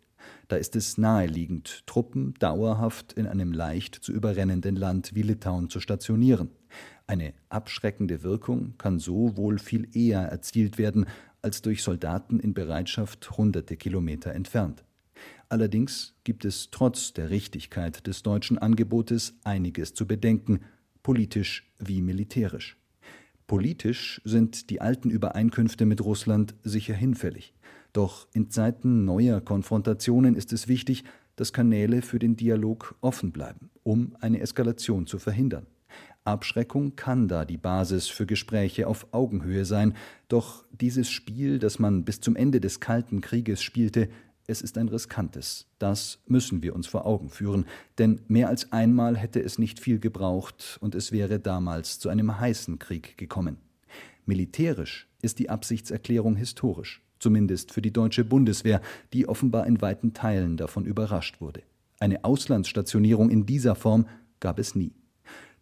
Da 0.48 0.56
ist 0.56 0.76
es 0.76 0.98
naheliegend, 0.98 1.86
Truppen 1.86 2.34
dauerhaft 2.38 3.14
in 3.14 3.26
einem 3.26 3.52
leicht 3.52 3.94
zu 3.94 4.12
überrennenden 4.12 4.76
Land 4.76 5.14
wie 5.14 5.22
Litauen 5.22 5.70
zu 5.70 5.80
stationieren. 5.80 6.50
Eine 7.06 7.34
abschreckende 7.48 8.22
Wirkung 8.22 8.74
kann 8.78 8.98
so 8.98 9.36
wohl 9.36 9.58
viel 9.58 9.88
eher 9.96 10.20
erzielt 10.20 10.78
werden 10.78 11.06
als 11.42 11.62
durch 11.62 11.82
Soldaten 11.82 12.40
in 12.40 12.54
Bereitschaft 12.54 13.36
hunderte 13.36 13.76
Kilometer 13.76 14.32
entfernt. 14.32 14.84
Allerdings 15.48 16.14
gibt 16.24 16.44
es 16.44 16.70
trotz 16.70 17.12
der 17.12 17.30
Richtigkeit 17.30 18.06
des 18.06 18.22
deutschen 18.22 18.58
Angebotes 18.58 19.34
einiges 19.44 19.94
zu 19.94 20.06
bedenken, 20.06 20.60
politisch 21.02 21.70
wie 21.78 22.00
militärisch. 22.00 22.78
Politisch 23.46 24.22
sind 24.24 24.70
die 24.70 24.80
alten 24.80 25.10
Übereinkünfte 25.10 25.84
mit 25.84 26.02
Russland 26.02 26.54
sicher 26.62 26.94
hinfällig. 26.94 27.52
Doch 27.94 28.26
in 28.34 28.50
Zeiten 28.50 29.04
neuer 29.04 29.40
Konfrontationen 29.40 30.34
ist 30.34 30.52
es 30.52 30.66
wichtig, 30.66 31.04
dass 31.36 31.52
Kanäle 31.52 32.02
für 32.02 32.18
den 32.18 32.34
Dialog 32.36 32.96
offen 33.00 33.30
bleiben, 33.30 33.70
um 33.84 34.16
eine 34.20 34.40
Eskalation 34.40 35.06
zu 35.06 35.18
verhindern. 35.18 35.66
Abschreckung 36.24 36.96
kann 36.96 37.28
da 37.28 37.44
die 37.44 37.56
Basis 37.56 38.08
für 38.08 38.26
Gespräche 38.26 38.88
auf 38.88 39.06
Augenhöhe 39.12 39.64
sein, 39.64 39.94
doch 40.26 40.64
dieses 40.72 41.08
Spiel, 41.08 41.60
das 41.60 41.78
man 41.78 42.04
bis 42.04 42.20
zum 42.20 42.34
Ende 42.34 42.60
des 42.60 42.80
Kalten 42.80 43.20
Krieges 43.20 43.62
spielte, 43.62 44.08
es 44.48 44.60
ist 44.60 44.76
ein 44.76 44.88
riskantes. 44.88 45.68
Das 45.78 46.18
müssen 46.26 46.64
wir 46.64 46.74
uns 46.74 46.88
vor 46.88 47.06
Augen 47.06 47.30
führen, 47.30 47.64
denn 47.98 48.22
mehr 48.26 48.48
als 48.48 48.72
einmal 48.72 49.16
hätte 49.16 49.40
es 49.40 49.56
nicht 49.56 49.78
viel 49.78 50.00
gebraucht 50.00 50.78
und 50.80 50.96
es 50.96 51.12
wäre 51.12 51.38
damals 51.38 52.00
zu 52.00 52.08
einem 52.08 52.40
heißen 52.40 52.80
Krieg 52.80 53.16
gekommen. 53.18 53.58
Militärisch 54.26 55.08
ist 55.22 55.38
die 55.38 55.48
Absichtserklärung 55.48 56.34
historisch 56.34 57.04
zumindest 57.24 57.72
für 57.72 57.80
die 57.80 57.92
deutsche 57.92 58.22
Bundeswehr, 58.22 58.82
die 59.14 59.26
offenbar 59.26 59.66
in 59.66 59.80
weiten 59.80 60.12
Teilen 60.12 60.58
davon 60.58 60.84
überrascht 60.84 61.40
wurde. 61.40 61.62
Eine 61.98 62.22
Auslandsstationierung 62.22 63.30
in 63.30 63.46
dieser 63.46 63.74
Form 63.74 64.06
gab 64.40 64.58
es 64.58 64.74
nie. 64.74 64.92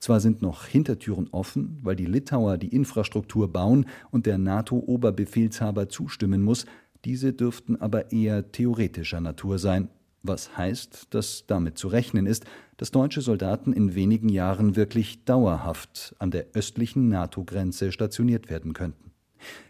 Zwar 0.00 0.18
sind 0.18 0.42
noch 0.42 0.66
Hintertüren 0.66 1.28
offen, 1.30 1.78
weil 1.82 1.94
die 1.94 2.06
Litauer 2.06 2.58
die 2.58 2.74
Infrastruktur 2.74 3.52
bauen 3.52 3.86
und 4.10 4.26
der 4.26 4.38
NATO-Oberbefehlshaber 4.38 5.88
zustimmen 5.88 6.42
muss, 6.42 6.66
diese 7.04 7.32
dürften 7.32 7.80
aber 7.80 8.10
eher 8.10 8.50
theoretischer 8.50 9.20
Natur 9.20 9.60
sein, 9.60 9.88
was 10.24 10.56
heißt, 10.56 11.14
dass 11.14 11.46
damit 11.46 11.78
zu 11.78 11.86
rechnen 11.86 12.26
ist, 12.26 12.44
dass 12.76 12.90
deutsche 12.90 13.20
Soldaten 13.20 13.72
in 13.72 13.94
wenigen 13.94 14.28
Jahren 14.28 14.74
wirklich 14.74 15.24
dauerhaft 15.24 16.16
an 16.18 16.32
der 16.32 16.46
östlichen 16.54 17.08
NATO-Grenze 17.08 17.92
stationiert 17.92 18.50
werden 18.50 18.72
könnten. 18.72 19.11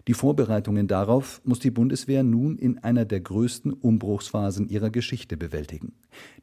Die 0.09 0.15
Vorbereitungen 0.15 0.89
darauf 0.89 1.41
muss 1.45 1.59
die 1.59 1.71
Bundeswehr 1.71 2.23
nun 2.23 2.59
in 2.59 2.79
einer 2.79 3.05
der 3.05 3.21
größten 3.21 3.73
Umbruchsphasen 3.73 4.69
ihrer 4.69 4.91
Geschichte 4.91 5.37
bewältigen. 5.37 5.93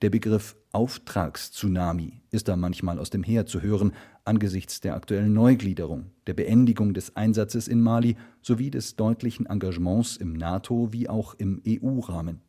Der 0.02 0.10
Begriff 0.10 0.56
Auftragstsunami 0.72 2.22
ist 2.32 2.48
da 2.48 2.56
manchmal 2.56 3.00
aus 3.00 3.10
dem 3.10 3.24
Heer 3.24 3.46
zu 3.46 3.62
hören, 3.62 3.94
angesichts 4.24 4.82
der 4.82 4.96
aktuellen 4.96 5.34
Neugliederung, 5.34 6.12
der 6.28 6.34
Beendigung 6.34 6.94
des 6.94 7.16
Einsatzes 7.16 7.68
in 7.68 7.82
Mali 7.82 8.16
sowie 8.42 8.72
des 8.72 8.96
deutlichen 8.96 9.46
Engagements 9.46 10.18
im 10.18 10.34
NATO- 10.34 10.94
wie 10.94 11.10
auch 11.10 11.34
im 11.36 11.62
EU-Rahmen. 11.68 12.42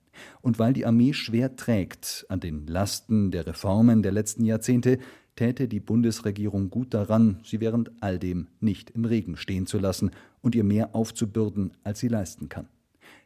Und 0.43 0.59
weil 0.59 0.73
die 0.73 0.87
Armee 0.87 1.13
schwer 1.13 1.57
trägt 1.57 2.27
an 2.29 2.41
den 2.41 2.67
Lasten 2.67 3.31
der 3.31 3.47
Reformen 3.47 4.03
der 4.03 4.13
letzten 4.13 4.45
Jahrzehnte, 4.45 4.99
täte 5.41 5.69
die 5.69 5.81
Bundesregierung 5.81 6.69
gut 6.69 6.93
daran, 6.93 7.41
sie 7.45 7.61
während 7.61 7.91
all 8.03 8.19
dem 8.19 8.49
nicht 8.61 8.91
im 8.91 9.07
Regen 9.07 9.39
stehen 9.39 9.67
zu 9.67 9.79
lassen 9.79 10.11
und 10.43 10.55
ihr 10.55 10.65
mehr 10.65 10.95
aufzubürden, 10.95 11.73
als 11.83 12.01
sie 12.01 12.09
leisten 12.09 12.51
kann. 12.51 12.69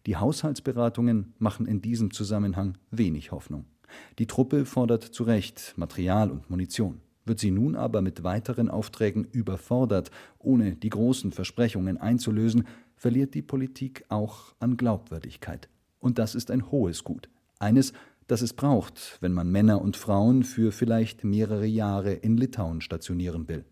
Die 0.06 0.14
Haushaltsberatungen 0.14 1.34
machen 1.40 1.66
in 1.66 1.82
diesem 1.82 2.12
Zusammenhang 2.12 2.78
wenig 2.92 3.32
Hoffnung. 3.32 3.64
Die 4.20 4.28
Truppe 4.28 4.64
fordert 4.64 5.02
zu 5.02 5.24
Recht 5.24 5.74
Material 5.76 6.30
und 6.30 6.48
Munition. 6.48 7.00
Wird 7.24 7.40
sie 7.40 7.50
nun 7.50 7.74
aber 7.74 8.00
mit 8.00 8.22
weiteren 8.22 8.68
Aufträgen 8.68 9.24
überfordert, 9.32 10.12
ohne 10.38 10.76
die 10.76 10.90
großen 10.90 11.32
Versprechungen 11.32 11.98
einzulösen, 11.98 12.68
verliert 12.94 13.34
die 13.34 13.42
Politik 13.42 14.04
auch 14.08 14.54
an 14.60 14.76
Glaubwürdigkeit. 14.76 15.68
Und 15.98 16.20
das 16.20 16.36
ist 16.36 16.52
ein 16.52 16.70
hohes 16.70 17.02
Gut. 17.02 17.28
Eines, 17.58 17.92
das 18.26 18.42
es 18.42 18.52
braucht, 18.52 19.18
wenn 19.20 19.32
man 19.32 19.50
Männer 19.50 19.80
und 19.80 19.96
Frauen 19.96 20.42
für 20.42 20.72
vielleicht 20.72 21.24
mehrere 21.24 21.66
Jahre 21.66 22.12
in 22.12 22.36
Litauen 22.36 22.80
stationieren 22.80 23.48
will. 23.48 23.64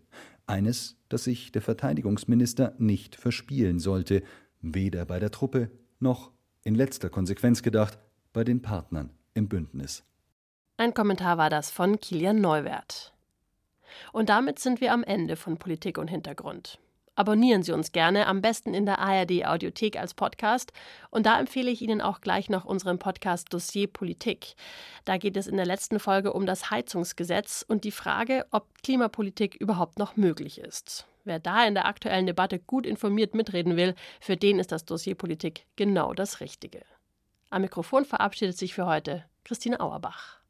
Eines, 0.45 0.97
das 1.09 1.23
sich 1.23 1.51
der 1.51 1.61
Verteidigungsminister 1.61 2.75
nicht 2.77 3.15
verspielen 3.15 3.79
sollte, 3.79 4.23
weder 4.61 5.05
bei 5.05 5.19
der 5.19 5.31
Truppe 5.31 5.71
noch, 5.99 6.31
in 6.63 6.75
letzter 6.75 7.09
Konsequenz 7.09 7.61
gedacht, 7.61 7.97
bei 8.31 8.43
den 8.43 8.61
Partnern 8.61 9.09
im 9.33 9.49
Bündnis. 9.49 10.03
Ein 10.77 10.93
Kommentar 10.93 11.37
war 11.37 11.49
das 11.49 11.71
von 11.71 11.99
Kilian 11.99 12.41
Neuwert. 12.41 13.13
Und 14.11 14.29
damit 14.29 14.59
sind 14.59 14.81
wir 14.81 14.91
am 14.91 15.03
Ende 15.03 15.35
von 15.35 15.57
Politik 15.57 15.97
und 15.97 16.07
Hintergrund. 16.07 16.79
Abonnieren 17.15 17.61
Sie 17.61 17.73
uns 17.73 17.91
gerne, 17.91 18.25
am 18.25 18.41
besten 18.41 18.73
in 18.73 18.87
der 18.87 18.97
ARD 18.97 19.45
Audiothek 19.45 19.99
als 19.99 20.15
Podcast. 20.15 20.73
Und 21.11 21.27
da 21.27 21.39
empfehle 21.39 21.69
ich 21.69 21.83
Ihnen 21.83 22.01
auch 22.01 22.21
gleich 22.21 22.49
noch 22.49 22.65
unseren 22.65 22.97
Podcast 22.97 23.53
Dossier 23.53 23.87
Politik. 23.87 24.55
Da 25.05 25.17
geht 25.17 25.37
es 25.37 25.45
in 25.45 25.57
der 25.57 25.67
letzten 25.67 25.99
Folge 25.99 26.33
um 26.33 26.47
das 26.47 26.71
Heizungsgesetz 26.71 27.63
und 27.67 27.83
die 27.83 27.91
Frage, 27.91 28.47
ob 28.49 28.67
Klimapolitik 28.81 29.55
überhaupt 29.55 29.99
noch 29.99 30.15
möglich 30.15 30.59
ist. 30.59 31.05
Wer 31.23 31.39
da 31.39 31.65
in 31.65 31.75
der 31.75 31.85
aktuellen 31.85 32.25
Debatte 32.25 32.57
gut 32.57 32.85
informiert 32.85 33.35
mitreden 33.35 33.77
will, 33.77 33.93
für 34.19 34.35
den 34.35 34.57
ist 34.57 34.71
das 34.71 34.85
Dossier 34.85 35.15
Politik 35.15 35.67
genau 35.75 36.13
das 36.13 36.39
Richtige. 36.39 36.81
Am 37.51 37.61
Mikrofon 37.61 38.05
verabschiedet 38.05 38.57
sich 38.57 38.73
für 38.73 38.87
heute 38.87 39.23
Christine 39.43 39.79
Auerbach. 39.79 40.42